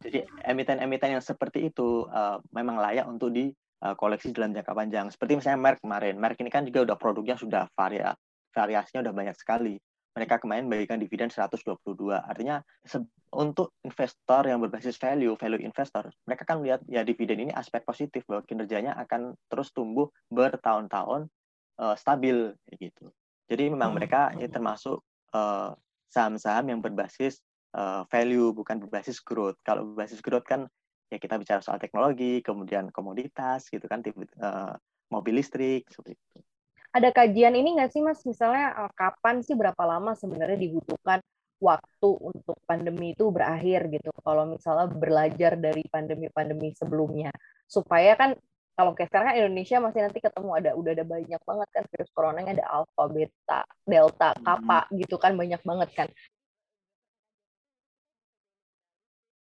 jadi 0.05 0.19
emiten-emiten 0.47 1.19
yang 1.19 1.25
seperti 1.25 1.71
itu 1.71 2.07
uh, 2.07 2.39
memang 2.55 2.79
layak 2.79 3.07
untuk 3.11 3.35
di 3.35 3.51
uh, 3.83 3.95
koleksi 3.97 4.33
dalam 4.33 4.55
jangka 4.55 4.73
panjang. 4.73 5.07
Seperti 5.13 5.37
misalnya 5.37 5.61
Merck 5.61 5.81
kemarin. 5.83 6.15
Merck 6.17 6.39
ini 6.41 6.51
kan 6.53 6.65
juga 6.65 6.93
udah 6.93 6.97
produknya 6.97 7.37
sudah 7.37 7.69
varia, 7.77 8.17
variasinya 8.55 9.05
udah 9.05 9.15
banyak 9.15 9.37
sekali. 9.37 9.77
Mereka 10.17 10.41
kemarin 10.41 10.73
bagikan 10.73 10.97
dividen 10.97 11.29
122. 11.29 11.77
Artinya 12.17 12.65
untuk 13.37 13.77
investor 13.85 14.49
yang 14.49 14.65
berbasis 14.65 14.97
value, 14.97 15.37
value 15.37 15.61
investor, 15.61 16.09
mereka 16.25 16.49
kan 16.49 16.65
melihat 16.65 16.81
ya 16.89 17.05
dividen 17.05 17.49
ini 17.49 17.53
aspek 17.53 17.85
positif 17.85 18.25
bahwa 18.25 18.41
kinerjanya 18.49 18.97
akan 18.97 19.37
terus 19.53 19.77
tumbuh 19.77 20.09
bertahun-tahun 20.33 21.29
uh, 21.77 21.95
stabil 22.01 22.49
gitu. 22.81 23.13
Jadi 23.45 23.69
memang 23.69 23.93
hmm. 23.93 23.97
mereka 24.01 24.33
ini 24.33 24.49
termasuk 24.49 25.05
uh, 25.37 25.77
saham-saham 26.09 26.73
yang 26.73 26.81
berbasis 26.81 27.45
uh, 27.75 28.07
value 28.07 28.55
bukan 28.55 28.79
berbasis 28.85 29.19
growth. 29.25 29.59
Kalau 29.67 29.89
berbasis 29.95 30.23
growth 30.23 30.47
kan 30.47 30.69
ya 31.11 31.19
kita 31.19 31.39
bicara 31.39 31.63
soal 31.63 31.79
teknologi, 31.79 32.43
kemudian 32.43 32.91
komoditas 32.91 33.71
gitu 33.71 33.87
kan, 33.87 34.03
uh, 34.43 34.75
mobil 35.11 35.39
listrik 35.39 35.87
seperti 35.91 36.19
itu. 36.19 36.39
Ada 36.95 37.13
kajian 37.13 37.55
ini 37.55 37.77
nggak 37.77 37.93
sih 37.93 38.03
mas, 38.03 38.25
misalnya 38.27 38.75
uh, 38.75 38.93
kapan 38.95 39.45
sih 39.45 39.55
berapa 39.55 39.83
lama 39.87 40.17
sebenarnya 40.17 40.59
dibutuhkan 40.59 41.21
waktu 41.57 42.09
untuk 42.21 42.57
pandemi 42.69 43.17
itu 43.17 43.33
berakhir 43.33 43.89
gitu. 43.89 44.13
Kalau 44.21 44.45
misalnya 44.49 44.93
belajar 44.93 45.57
dari 45.57 45.85
pandemi-pandemi 45.89 46.73
sebelumnya, 46.77 47.33
supaya 47.65 48.13
kan 48.17 48.37
kalau 48.77 48.93
kayak 48.93 49.09
sekarang 49.09 49.27
kan 49.33 49.37
Indonesia 49.41 49.77
masih 49.81 50.01
nanti 50.05 50.21
ketemu 50.21 50.51
ada 50.53 50.71
udah 50.77 50.93
ada 50.93 51.05
banyak 51.09 51.41
banget 51.49 51.69
kan 51.73 51.85
virus 51.89 52.11
coronanya 52.13 52.53
ada 52.61 52.67
alpha, 52.69 53.05
beta, 53.09 53.61
delta, 53.89 54.31
kappa 54.45 54.85
hmm. 54.85 55.01
gitu 55.01 55.17
kan 55.17 55.33
banyak 55.33 55.61
banget 55.65 55.91
kan. 55.97 56.09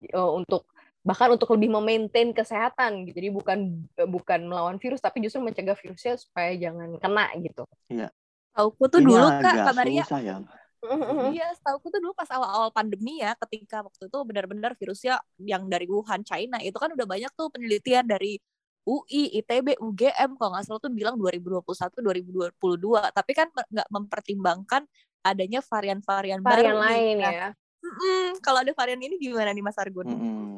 Eh, 0.00 0.30
untuk 0.32 0.64
bahkan 1.00 1.32
untuk 1.32 1.48
lebih 1.56 1.72
memaintain 1.72 2.32
kesehatan 2.32 3.08
gitu. 3.08 3.20
Jadi 3.20 3.28
bukan 3.32 3.58
eh, 3.96 4.08
bukan 4.08 4.40
melawan 4.48 4.76
virus 4.80 5.00
tapi 5.00 5.20
justru 5.24 5.40
mencegah 5.44 5.76
virusnya 5.76 6.16
supaya 6.16 6.52
jangan 6.56 6.96
kena 6.96 7.26
gitu. 7.40 7.64
Iya. 7.92 8.08
Tauku 8.56 8.84
tuh 8.88 9.00
Ini 9.00 9.06
dulu 9.08 9.26
Kak, 9.40 9.54
Kak 9.70 9.74
Maria. 9.76 10.04
Ya. 10.20 10.36
Iya, 11.36 11.44
setauku 11.60 11.92
tuh 11.92 12.00
dulu 12.00 12.16
pas 12.16 12.24
awal-awal 12.32 12.72
pandemi 12.72 13.20
ya, 13.20 13.36
ketika 13.36 13.84
waktu 13.84 14.08
itu 14.08 14.18
benar-benar 14.24 14.72
virusnya 14.80 15.20
yang 15.36 15.68
dari 15.68 15.84
Wuhan, 15.84 16.24
China, 16.24 16.56
itu 16.56 16.72
kan 16.80 16.96
udah 16.96 17.04
banyak 17.04 17.28
tuh 17.36 17.52
penelitian 17.52 18.08
dari 18.08 18.40
UI, 18.88 19.44
ITB, 19.44 19.76
UGM, 19.76 20.40
kalau 20.40 20.56
nggak 20.56 20.64
salah 20.64 20.80
tuh 20.80 20.88
bilang 20.88 21.20
2021, 21.20 22.00
2022. 22.00 23.12
Tapi 23.12 23.32
kan 23.36 23.52
nggak 23.52 23.88
mempertimbangkan 23.92 24.82
adanya 25.20 25.60
varian-varian 25.60 26.40
baru. 26.40 26.64
Varian 26.64 26.78
lain 26.80 27.16
nih. 27.20 27.28
ya. 27.28 27.48
Mm. 27.90 28.38
Kalau 28.38 28.62
ada 28.62 28.72
varian 28.72 29.00
ini 29.02 29.18
gimana 29.18 29.50
nih 29.50 29.64
Mas 29.64 29.78
Argun? 29.78 30.06
Mm 30.06 30.50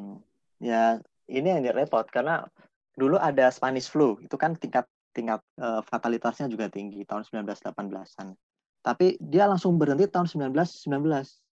ya 0.63 1.03
ini 1.27 1.47
yang 1.51 1.61
repot 1.75 2.07
karena 2.07 2.47
dulu 2.95 3.19
ada 3.19 3.51
Spanish 3.51 3.91
flu 3.91 4.15
itu 4.23 4.39
kan 4.39 4.55
tingkat 4.55 4.87
tingkat 5.11 5.43
uh, 5.59 5.83
fatalitasnya 5.85 6.49
juga 6.49 6.71
tinggi 6.71 7.05
tahun 7.05 7.27
1918-an. 7.27 8.33
Tapi 8.81 9.21
dia 9.21 9.45
langsung 9.45 9.77
berhenti 9.77 10.09
tahun 10.09 10.25
1919. 10.25 10.89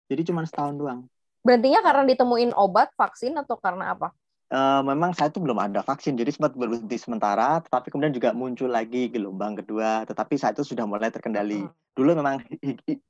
Jadi 0.09 0.23
cuma 0.31 0.47
setahun 0.47 0.79
doang. 0.79 1.01
Berhentinya 1.43 1.83
karena 1.83 2.07
ditemuin 2.07 2.55
obat, 2.55 2.95
vaksin 2.95 3.35
atau 3.35 3.59
karena 3.59 3.99
apa? 3.99 4.15
Uh, 4.49 4.81
memang 4.81 5.13
saya 5.13 5.29
itu 5.29 5.45
belum 5.45 5.61
ada 5.61 5.85
vaksin, 5.85 6.17
jadi 6.17 6.33
sempat 6.33 6.57
berhenti 6.57 6.97
sementara, 6.97 7.61
tetapi 7.61 7.93
kemudian 7.93 8.17
juga 8.17 8.33
muncul 8.33 8.73
lagi 8.73 9.13
gelombang 9.13 9.61
kedua, 9.61 10.09
tetapi 10.09 10.41
saat 10.41 10.57
itu 10.57 10.73
sudah 10.73 10.89
mulai 10.89 11.13
terkendali. 11.13 11.69
Hmm. 11.69 11.75
Dulu 11.93 12.11
memang 12.17 12.41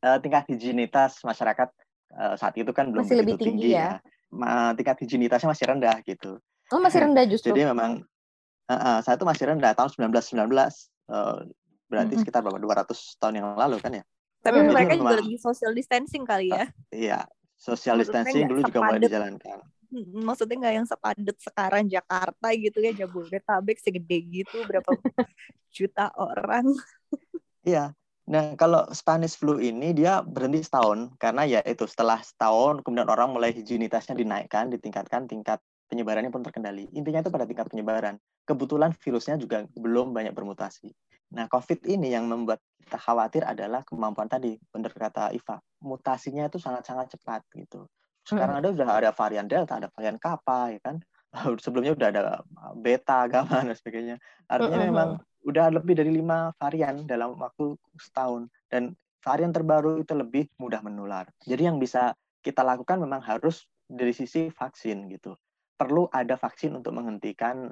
uh, 0.03 0.19
tingkat 0.19 0.51
higienitas 0.51 1.23
masyarakat 1.23 1.71
saat 2.37 2.55
itu 2.57 2.71
kan 2.73 2.89
belum 2.89 3.05
Masih 3.05 3.19
lebih 3.21 3.37
tinggi, 3.37 3.69
tinggi 3.69 3.77
ya. 3.77 4.01
ya 4.01 4.73
tingkat 4.77 4.97
higienitasnya 5.01 5.49
masih 5.49 5.67
rendah 5.69 5.97
gitu. 6.05 6.41
Oh 6.69 6.81
masih 6.81 7.01
rendah 7.05 7.25
justru. 7.25 7.53
Jadi 7.53 7.69
memang 7.69 8.05
uh, 8.69 8.75
uh, 8.75 8.99
saya 9.01 9.17
itu 9.17 9.25
masih 9.25 9.45
rendah 9.49 9.73
tahun 9.73 9.89
1919 10.13 10.37
uh, 10.53 11.45
berarti 11.89 12.13
mm 12.13 12.13
-hmm. 12.13 12.21
sekitar 12.21 12.41
berapa 12.45 12.61
200 12.61 12.93
tahun 13.21 13.35
yang 13.41 13.47
lalu 13.57 13.77
kan 13.81 13.93
ya. 13.97 14.05
Tapi 14.39 14.63
hmm. 14.63 14.71
mereka 14.71 14.95
juga 14.95 15.19
lagi 15.19 15.35
social 15.41 15.73
distancing 15.75 16.23
kali 16.23 16.55
ya. 16.55 16.63
Uh, 16.63 16.69
iya, 16.95 17.21
social 17.59 17.99
distancing 17.99 18.47
dulu 18.47 18.63
juga 18.63 18.81
mulai 18.87 19.03
dijalankan. 19.03 19.59
maksudnya 20.21 20.57
nggak 20.61 20.75
yang 20.77 20.85
sepadat 20.85 21.37
sekarang 21.41 21.89
Jakarta 21.89 22.53
gitu 22.53 22.77
ya 22.85 22.93
Jabodetabek 22.93 23.81
segede 23.81 24.21
gitu 24.21 24.61
berapa 24.69 24.85
juta 25.77 26.13
orang 26.13 26.77
iya 27.65 27.97
nah 28.29 28.53
kalau 28.61 28.85
Spanish 28.93 29.41
flu 29.41 29.57
ini 29.57 29.97
dia 29.97 30.21
berhenti 30.21 30.61
setahun 30.61 31.17
karena 31.17 31.49
ya 31.49 31.61
itu 31.65 31.89
setelah 31.89 32.21
setahun 32.21 32.85
kemudian 32.85 33.09
orang 33.09 33.33
mulai 33.33 33.57
higienitasnya 33.57 34.13
dinaikkan 34.13 34.69
ditingkatkan 34.69 35.25
tingkat 35.25 35.59
penyebarannya 35.89 36.29
pun 36.29 36.45
terkendali 36.45 36.85
intinya 36.93 37.25
itu 37.25 37.33
pada 37.33 37.49
tingkat 37.49 37.73
penyebaran 37.73 38.21
kebetulan 38.45 38.93
virusnya 38.93 39.41
juga 39.41 39.65
belum 39.73 40.13
banyak 40.13 40.37
bermutasi 40.37 40.93
nah 41.33 41.49
COVID 41.49 41.89
ini 41.89 42.13
yang 42.13 42.29
membuat 42.29 42.61
kita 42.85 43.01
khawatir 43.01 43.49
adalah 43.49 43.81
kemampuan 43.89 44.29
tadi 44.29 44.61
benar 44.69 44.93
kata 44.93 45.33
Iva 45.33 45.57
mutasinya 45.81 46.45
itu 46.53 46.61
sangat-sangat 46.61 47.17
cepat 47.17 47.49
gitu 47.57 47.89
sekarang 48.29 48.61
hmm. 48.61 48.61
ada 48.61 48.69
sudah 48.77 48.89
ada 48.93 49.11
varian 49.17 49.47
delta, 49.49 49.81
ada 49.81 49.89
varian 49.89 50.21
kappa, 50.21 50.69
ya 50.69 50.81
kan? 50.85 51.01
Sebelumnya 51.65 51.97
sudah 51.97 52.09
ada 52.13 52.23
beta, 52.77 53.25
gamma 53.25 53.65
dan 53.73 53.73
sebagainya. 53.73 54.17
Artinya 54.45 54.79
hmm. 54.85 54.89
memang 54.93 55.09
udah 55.47 55.71
lebih 55.71 55.95
dari 55.95 56.11
lima 56.11 56.51
varian 56.59 57.07
dalam 57.07 57.39
waktu 57.39 57.79
setahun 57.99 58.51
dan 58.71 58.95
varian 59.23 59.53
terbaru 59.55 60.03
itu 60.03 60.15
lebih 60.15 60.51
mudah 60.59 60.83
menular. 60.83 61.29
Jadi 61.45 61.69
yang 61.69 61.79
bisa 61.79 62.15
kita 62.43 62.63
lakukan 62.63 63.03
memang 63.03 63.23
harus 63.23 63.67
dari 63.89 64.15
sisi 64.15 64.49
vaksin 64.53 65.09
gitu. 65.13 65.35
Perlu 65.79 66.11
ada 66.11 66.35
vaksin 66.35 66.75
untuk 66.75 66.91
menghentikan 66.95 67.71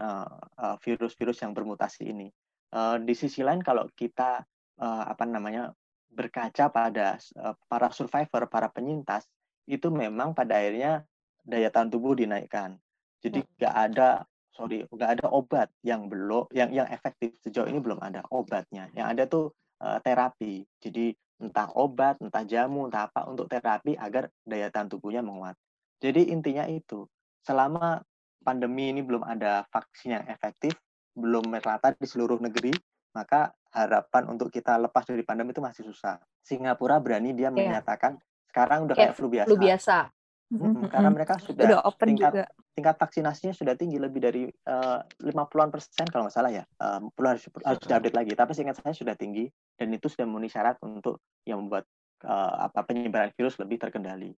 virus-virus 0.78 1.36
uh, 1.36 1.40
uh, 1.40 1.44
yang 1.46 1.52
bermutasi 1.52 2.02
ini. 2.06 2.28
Uh, 2.70 2.98
di 3.02 3.14
sisi 3.14 3.42
lain 3.42 3.62
kalau 3.62 3.86
kita 3.94 4.46
uh, 4.78 5.04
apa 5.06 5.26
namanya 5.26 5.74
berkaca 6.10 6.70
pada 6.70 7.18
uh, 7.38 7.54
para 7.66 7.90
survivor, 7.90 8.46
para 8.46 8.70
penyintas, 8.70 9.26
itu 9.66 9.90
memang 9.90 10.32
pada 10.38 10.62
akhirnya 10.62 11.02
daya 11.42 11.70
tahan 11.70 11.90
tubuh 11.90 12.14
dinaikkan. 12.14 12.78
Jadi 13.22 13.42
hmm. 13.42 13.50
nggak 13.58 13.74
ada 13.74 14.08
sorry 14.56 14.88
nggak 14.88 15.20
ada 15.20 15.26
obat 15.28 15.68
yang 15.84 16.08
belum 16.08 16.48
yang 16.56 16.72
yang 16.72 16.88
efektif 16.88 17.36
sejauh 17.44 17.68
ini 17.68 17.78
belum 17.78 18.00
ada 18.00 18.24
obatnya. 18.32 18.88
Yang 18.96 19.06
ada 19.12 19.22
tuh 19.28 19.44
uh, 19.84 20.00
terapi. 20.00 20.64
Jadi 20.80 21.12
entah 21.36 21.68
obat, 21.76 22.16
entah 22.24 22.42
jamu, 22.48 22.88
entah 22.88 23.12
apa 23.12 23.28
untuk 23.28 23.46
terapi 23.46 23.92
agar 24.00 24.32
daya 24.48 24.72
tahan 24.72 24.88
tubuhnya 24.88 25.20
menguat. 25.20 25.54
Jadi 26.00 26.32
intinya 26.32 26.64
itu 26.64 27.04
selama 27.44 28.00
pandemi 28.40 28.90
ini 28.90 29.04
belum 29.04 29.20
ada 29.22 29.68
vaksin 29.68 30.16
yang 30.16 30.24
efektif, 30.32 30.72
belum 31.12 31.52
merata 31.52 31.92
di 31.92 32.08
seluruh 32.08 32.40
negeri, 32.40 32.72
maka 33.12 33.52
harapan 33.76 34.32
untuk 34.32 34.48
kita 34.48 34.80
lepas 34.80 35.04
dari 35.04 35.20
pandemi 35.20 35.52
itu 35.52 35.60
masih 35.60 35.84
susah. 35.84 36.16
Singapura 36.40 36.96
berani 37.02 37.36
dia 37.36 37.52
yeah. 37.52 37.52
menyatakan 37.52 38.16
sekarang 38.48 38.88
udah 38.88 38.96
kayak, 38.96 39.12
kayak 39.12 39.18
flu 39.20 39.28
biasa. 39.28 39.48
Flu 39.48 39.58
biasa. 39.60 39.96
Hmm, 40.46 40.86
karena 40.86 41.10
mereka 41.10 41.42
sudah, 41.42 41.66
udah 41.66 41.80
open 41.90 42.14
tingkat 42.14 42.30
juga. 42.30 42.46
tingkat 42.78 42.94
vaksinasinya 43.02 43.50
sudah 43.50 43.74
tinggi 43.74 43.98
lebih 43.98 44.20
dari 44.22 44.46
uh, 44.46 45.02
50-an 45.18 45.74
persen 45.74 46.06
kalau 46.06 46.30
nggak 46.30 46.36
salah 46.38 46.54
ya. 46.54 46.62
Um, 46.78 47.10
perlu 47.10 47.34
harus 47.34 47.50
harus 47.66 47.82
update 47.82 48.14
lagi. 48.14 48.32
Tapi 48.38 48.50
seingat 48.54 48.78
saya 48.78 48.94
sudah 48.94 49.18
tinggi 49.18 49.50
dan 49.74 49.90
itu 49.90 50.06
sudah 50.06 50.22
memenuhi 50.22 50.46
syarat 50.46 50.78
untuk 50.86 51.18
yang 51.42 51.66
membuat 51.66 51.90
uh, 52.22 52.70
apa 52.70 52.86
penyebaran 52.86 53.34
virus 53.34 53.58
lebih 53.58 53.82
terkendali. 53.82 54.30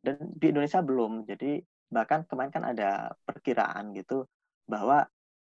Dan 0.00 0.16
di 0.32 0.46
Indonesia 0.48 0.80
belum. 0.80 1.28
Jadi 1.28 1.60
bahkan 1.92 2.24
kemarin 2.24 2.48
kan 2.48 2.64
ada 2.64 3.12
perkiraan 3.28 3.92
gitu 3.92 4.24
bahwa 4.64 5.04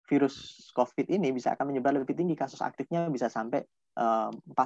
virus 0.08 0.64
COVID 0.72 1.12
ini 1.12 1.28
bisa 1.36 1.52
akan 1.52 1.76
menyebar 1.76 1.92
lebih 1.92 2.16
tinggi 2.16 2.32
kasus 2.32 2.64
aktifnya 2.64 3.04
bisa 3.12 3.28
sampai 3.28 3.60
uh, 4.00 4.32
40 4.32 4.56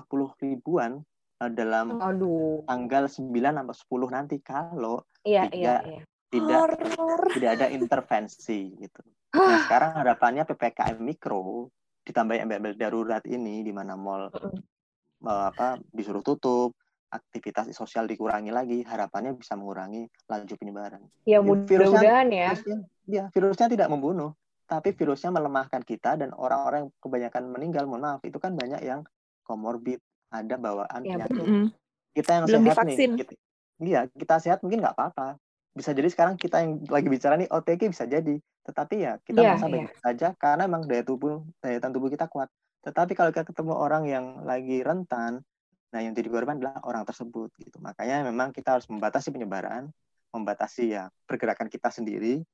ribuan 0.47 1.03
Eh, 1.43 1.51
dalam 1.51 1.99
Aduh. 1.99 2.63
tanggal 2.65 3.11
9 3.11 3.35
sampai 3.35 3.75
10 3.75 4.07
nanti 4.17 4.37
kalau 4.39 5.03
iya, 5.25 5.43
tidak 5.49 5.81
iya, 5.85 5.93
iya. 5.99 6.03
tidak 6.31 6.57
Horror. 6.95 7.23
tidak 7.35 7.51
ada 7.59 7.67
intervensi 7.73 8.61
gitu. 8.79 9.03
Nah, 9.35 9.67
sekarang 9.67 9.99
harapannya 9.99 10.47
PPKM 10.47 11.03
mikro 11.03 11.67
ditambah 12.07 12.39
embel-embel 12.39 12.79
darurat 12.79 13.25
ini 13.27 13.67
di 13.67 13.75
mana 13.75 13.99
mall 13.99 14.31
uh, 14.31 15.45
apa 15.51 15.81
disuruh 15.91 16.23
tutup, 16.23 16.77
aktivitas 17.15 17.71
sosial 17.73 18.11
dikurangi 18.11 18.51
lagi, 18.51 18.79
harapannya 18.83 19.39
bisa 19.39 19.55
mengurangi 19.55 20.11
laju 20.27 20.55
penyebaran. 20.59 21.03
Ya, 21.25 21.39
ya 21.39 21.47
mudah-mudahan 21.47 22.29
ya. 22.31 22.49
Virusnya, 22.55 22.79
ya, 23.07 23.25
virusnya 23.31 23.67
tidak 23.71 23.89
membunuh, 23.89 24.35
tapi 24.67 24.91
virusnya 24.93 25.31
melemahkan 25.31 25.83
kita 25.87 26.19
dan 26.19 26.35
orang-orang 26.35 26.89
yang 26.89 26.93
kebanyakan 26.99 27.43
meninggal, 27.51 27.85
mohon 27.87 28.03
maaf, 28.03 28.23
itu 28.27 28.37
kan 28.43 28.59
banyak 28.59 28.83
yang 28.83 29.07
komorbid, 29.47 30.03
ada 30.35 30.55
bawaan 30.59 31.01
ya, 31.07 31.17
penyakit. 31.21 31.45
Mm. 31.47 31.67
Kita 32.15 32.31
yang 32.31 32.45
Belum 32.47 32.63
sehat 32.63 32.77
divaksin. 32.87 33.11
nih, 33.15 33.19
kita, 33.23 33.33
iya 33.83 34.07
kita 34.11 34.39
sehat 34.39 34.63
mungkin 34.63 34.83
nggak 34.83 34.95
apa-apa. 34.95 35.39
Bisa 35.75 35.91
jadi 35.91 36.07
sekarang 36.07 36.39
kita 36.39 36.63
yang 36.63 36.87
lagi 36.87 37.11
bicara 37.11 37.35
nih 37.35 37.51
OTG 37.51 37.91
bisa 37.91 38.07
jadi, 38.07 38.39
tetapi 38.63 38.95
ya 39.03 39.19
kita 39.27 39.43
yeah, 39.43 39.59
merasa 39.59 39.67
baik 39.67 39.91
saja 39.99 40.29
karena 40.39 40.71
memang 40.71 40.87
daya 40.87 41.03
tubuh 41.03 41.43
daya 41.59 41.83
tahan 41.83 41.91
tubuh 41.91 42.07
kita 42.07 42.31
kuat. 42.31 42.47
Tetapi 42.87 43.13
kalau 43.19 43.35
kita 43.35 43.49
ketemu 43.49 43.75
orang 43.75 44.07
yang 44.07 44.47
lagi 44.47 44.85
rentan, 44.87 45.43
nah 45.91 45.99
yang 45.99 46.15
jadi 46.15 46.31
korban 46.31 46.63
adalah 46.63 46.79
orang 46.87 47.03
tersebut 47.03 47.51
gitu. 47.59 47.83
Makanya 47.83 48.23
memang 48.23 48.55
kita 48.55 48.79
harus 48.79 48.87
membatasi 48.87 49.35
penyebaran, 49.35 49.91
membatasi 50.31 50.95
ya 50.95 51.11
pergerakan 51.27 51.67
kita 51.67 51.91
sendiri 51.91 52.45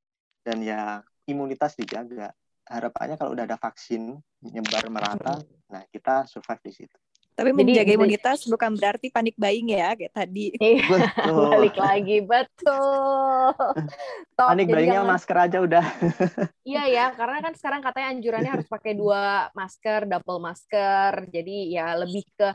dan 0.40 0.64
ya 0.64 1.04
imunitas 1.28 1.76
dijaga. 1.76 2.32
Harapannya 2.70 3.18
kalau 3.18 3.34
udah 3.34 3.44
ada 3.44 3.58
vaksin 3.58 4.16
nyebar 4.46 4.86
merata, 4.88 5.42
nah 5.68 5.82
kita 5.90 6.24
survive 6.30 6.62
di 6.62 6.72
situ. 6.72 6.96
Tapi 7.40 7.56
Jadi, 7.56 7.72
menjaga 7.72 7.92
imunitas 7.96 8.44
bukan 8.44 8.76
berarti 8.76 9.08
panik 9.08 9.32
buying 9.40 9.72
ya 9.72 9.96
kayak 9.96 10.12
tadi. 10.12 10.52
Iya, 10.60 11.32
balik 11.32 11.76
lagi 11.80 12.20
betul. 12.20 13.56
Top, 14.36 14.52
panik 14.52 14.68
buyingnya 14.68 15.00
jangan... 15.00 15.12
masker 15.16 15.36
aja 15.40 15.58
udah. 15.64 15.84
iya 16.68 16.84
ya, 16.84 17.06
karena 17.16 17.40
kan 17.40 17.56
sekarang 17.56 17.80
katanya 17.80 18.08
anjurannya 18.12 18.52
harus 18.60 18.68
pakai 18.68 18.92
dua 18.92 19.48
masker, 19.56 20.04
double 20.04 20.40
masker. 20.44 21.32
Jadi 21.32 21.72
ya 21.72 21.96
lebih 21.96 22.28
ke 22.36 22.52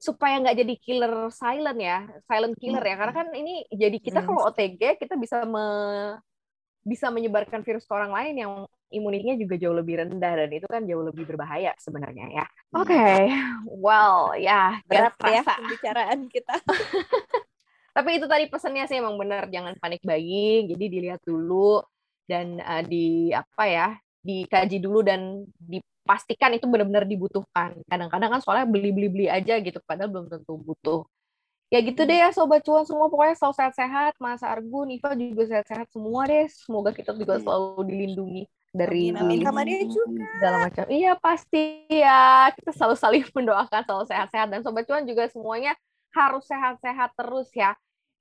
supaya 0.00 0.40
nggak 0.40 0.64
jadi 0.64 0.74
killer 0.80 1.14
silent 1.28 1.76
ya, 1.76 2.08
silent 2.24 2.56
killer 2.56 2.84
ya. 2.88 2.96
Karena 2.96 3.12
kan 3.12 3.28
ini 3.36 3.68
jadi 3.68 4.00
kita 4.00 4.24
hmm. 4.24 4.28
kalau 4.32 4.40
OTG 4.48 4.96
kita 4.96 5.14
bisa 5.20 5.44
me 5.44 5.68
bisa 6.86 7.10
menyebarkan 7.10 7.66
virus 7.66 7.82
ke 7.82 7.90
orang 7.90 8.14
lain 8.14 8.34
yang 8.38 8.52
imunitasnya 8.94 9.42
juga 9.42 9.58
jauh 9.58 9.74
lebih 9.74 9.98
rendah 9.98 10.32
dan 10.38 10.50
itu 10.54 10.66
kan 10.70 10.86
jauh 10.86 11.02
lebih 11.02 11.26
berbahaya 11.26 11.74
sebenarnya 11.82 12.30
ya. 12.30 12.46
Oke, 12.78 12.94
okay. 12.94 13.34
well 13.84 14.30
ya 14.38 14.78
berat 14.86 15.18
ya 15.26 15.42
pembicaraan 15.42 16.30
kita. 16.30 16.62
Tapi 17.96 18.10
itu 18.22 18.30
tadi 18.30 18.46
pesannya 18.46 18.86
sih 18.86 19.02
emang 19.02 19.18
benar 19.18 19.50
jangan 19.50 19.74
panik 19.82 20.04
buying, 20.06 20.70
jadi 20.70 20.84
dilihat 20.86 21.20
dulu 21.26 21.82
dan 22.30 22.62
uh, 22.62 22.84
di 22.86 23.34
apa 23.34 23.64
ya 23.66 23.88
dikaji 24.22 24.78
dulu 24.78 25.02
dan 25.02 25.42
dipastikan 25.58 26.54
itu 26.54 26.70
benar-benar 26.70 27.08
dibutuhkan. 27.08 27.82
Kadang-kadang 27.88 28.38
kan 28.38 28.40
soalnya 28.44 28.68
beli-beli-beli 28.68 29.26
aja 29.26 29.58
gitu, 29.58 29.82
padahal 29.82 30.12
belum 30.12 30.26
tentu 30.28 30.54
butuh 30.60 31.02
ya 31.66 31.78
gitu 31.82 32.06
deh 32.06 32.18
ya 32.22 32.28
sobat 32.30 32.62
cuan 32.62 32.86
semua. 32.86 33.10
Pokoknya 33.10 33.34
selalu 33.38 33.54
sehat-sehat. 33.58 34.12
Mas 34.22 34.42
Argun 34.42 34.94
Iva 34.94 35.12
juga 35.18 35.42
sehat-sehat 35.50 35.88
semua 35.90 36.26
deh. 36.26 36.46
Semoga 36.50 36.90
kita 36.94 37.12
juga 37.14 37.38
selalu 37.42 37.82
dilindungi 37.86 38.42
dari 38.76 39.10
Amin, 39.16 39.40
dia 39.40 39.82
juga. 39.88 40.26
segala 40.36 40.56
macam. 40.68 40.84
Iya 40.92 41.12
pasti 41.16 41.64
ya. 41.88 42.52
Kita 42.54 42.70
selalu 42.76 42.96
saling 42.96 43.24
mendoakan 43.36 43.82
selalu 43.82 44.04
sehat-sehat. 44.10 44.48
Dan 44.52 44.60
sobat 44.62 44.84
cuan 44.86 45.04
juga 45.08 45.26
semuanya 45.32 45.72
harus 46.14 46.44
sehat-sehat 46.46 47.12
terus 47.16 47.48
ya. 47.52 47.74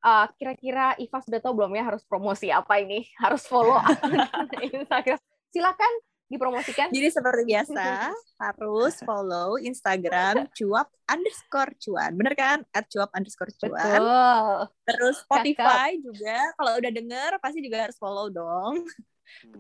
Uh, 0.06 0.30
kira-kira 0.38 0.94
Iva 1.02 1.18
sudah 1.18 1.42
tahu 1.42 1.58
belum 1.58 1.74
ya 1.74 1.84
harus 1.90 2.06
promosi 2.06 2.54
apa 2.54 2.78
ini? 2.78 3.10
Harus 3.18 3.46
follow 3.50 3.82
Instagram. 4.76 5.18
Silakan 5.50 5.94
dipromosikan. 6.26 6.90
Jadi 6.90 7.08
seperti 7.14 7.44
biasa 7.46 8.10
harus 8.44 8.94
follow 9.06 9.62
Instagram 9.62 10.50
cuap 10.58 10.90
underscore 11.06 11.74
cuan, 11.78 12.12
bener 12.18 12.34
kan? 12.34 12.58
At 12.74 12.90
cuap 12.90 13.14
underscore 13.14 13.54
cuan. 13.62 14.02
Betul. 14.02 14.58
Terus 14.90 15.16
Spotify 15.22 15.94
Cakep. 15.96 16.02
juga, 16.02 16.38
kalau 16.58 16.72
udah 16.82 16.92
denger 16.92 17.32
pasti 17.42 17.60
juga 17.62 17.78
harus 17.90 17.98
follow 18.02 18.28
dong. 18.34 18.86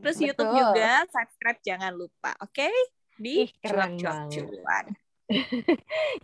Terus 0.01 0.17
Betul. 0.17 0.27
YouTube 0.29 0.51
juga, 0.57 0.91
subscribe 1.09 1.59
jangan 1.61 1.93
lupa, 1.93 2.31
oke? 2.41 2.53
Okay? 2.53 2.75
Di 3.15 3.47
Ih, 3.47 3.49
cuap 3.61 3.91
cuap 3.97 4.17
cuan. 4.29 4.85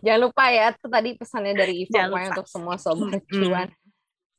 jangan 0.04 0.20
lupa 0.30 0.44
ya, 0.54 0.70
itu 0.70 0.86
tadi 0.86 1.10
pesannya 1.18 1.54
dari 1.58 1.74
Ivo 1.86 1.98
untuk 2.14 2.46
semua 2.46 2.78
sobat 2.78 3.22
cuan. 3.30 3.70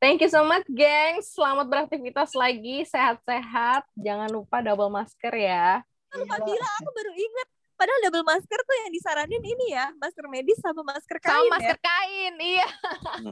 Thank 0.03 0.19
you 0.19 0.27
so 0.27 0.43
much, 0.43 0.67
geng. 0.67 1.23
Selamat 1.23 1.63
beraktivitas 1.71 2.35
lagi, 2.35 2.83
sehat-sehat. 2.83 3.87
Jangan 3.95 4.27
lupa 4.35 4.59
double 4.59 4.91
masker 4.91 5.31
ya 5.31 5.79
lupa 6.21 6.37
bilang 6.45 6.73
aku 6.81 6.91
baru 6.93 7.13
ingat. 7.13 7.47
Padahal 7.73 7.99
double 8.05 8.25
masker 8.29 8.59
tuh 8.63 8.75
yang 8.85 8.91
disaranin 8.93 9.43
ini 9.43 9.65
ya 9.73 9.89
masker 9.97 10.29
medis 10.29 10.61
sama 10.61 10.85
masker 10.85 11.17
kain 11.17 11.33
sama 11.33 11.41
ya. 11.41 11.53
masker 11.57 11.77
ya. 11.77 11.81
kain 11.81 12.33
iya. 12.37 12.67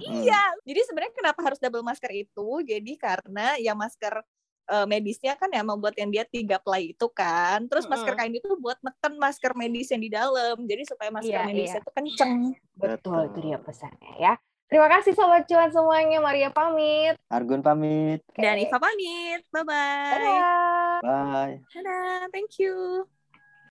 Iya. 0.01 0.43
Jadi 0.65 0.79
sebenarnya 0.89 1.13
kenapa 1.13 1.39
harus 1.45 1.59
double 1.61 1.85
masker 1.85 2.11
itu? 2.11 2.49
Jadi 2.65 2.93
karena 2.97 3.55
yang 3.61 3.77
masker 3.77 4.25
uh, 4.73 4.85
medisnya 4.89 5.37
kan 5.37 5.47
ya 5.53 5.61
membuat 5.61 5.93
yang 5.93 6.09
dia 6.09 6.25
tiga 6.25 6.57
play 6.57 6.97
itu 6.97 7.07
kan. 7.13 7.69
Terus 7.69 7.85
mm 7.85 7.93
-hmm. 7.93 8.01
masker 8.01 8.13
kain 8.17 8.33
itu 8.33 8.49
buat 8.57 8.81
neken 8.81 9.13
masker 9.21 9.51
medis 9.53 9.87
yang 9.93 10.01
di 10.01 10.09
dalam. 10.09 10.57
Jadi 10.65 10.83
supaya 10.89 11.09
masker 11.13 11.37
yeah, 11.37 11.45
medisnya 11.45 11.77
yeah. 11.77 11.83
itu 11.85 11.91
kenceng. 11.93 12.33
Betul 12.75 13.19
itu 13.29 13.39
dia 13.45 13.57
pesannya 13.61 14.13
ya 14.17 14.33
Terima 14.71 14.87
kasih 14.87 15.11
Sobat 15.11 15.43
Cuan 15.51 15.67
semuanya. 15.67 16.23
Maria 16.23 16.47
pamit. 16.47 17.19
Argun 17.27 17.59
pamit. 17.59 18.23
Dan 18.39 18.55
Iva 18.55 18.79
pamit. 18.79 19.43
Bye-bye. 19.51 20.15
Dadah. 20.15 20.99
Bye. 21.03 21.55
Dadah. 21.75 22.31
Thank 22.31 22.55
you. 22.55 23.03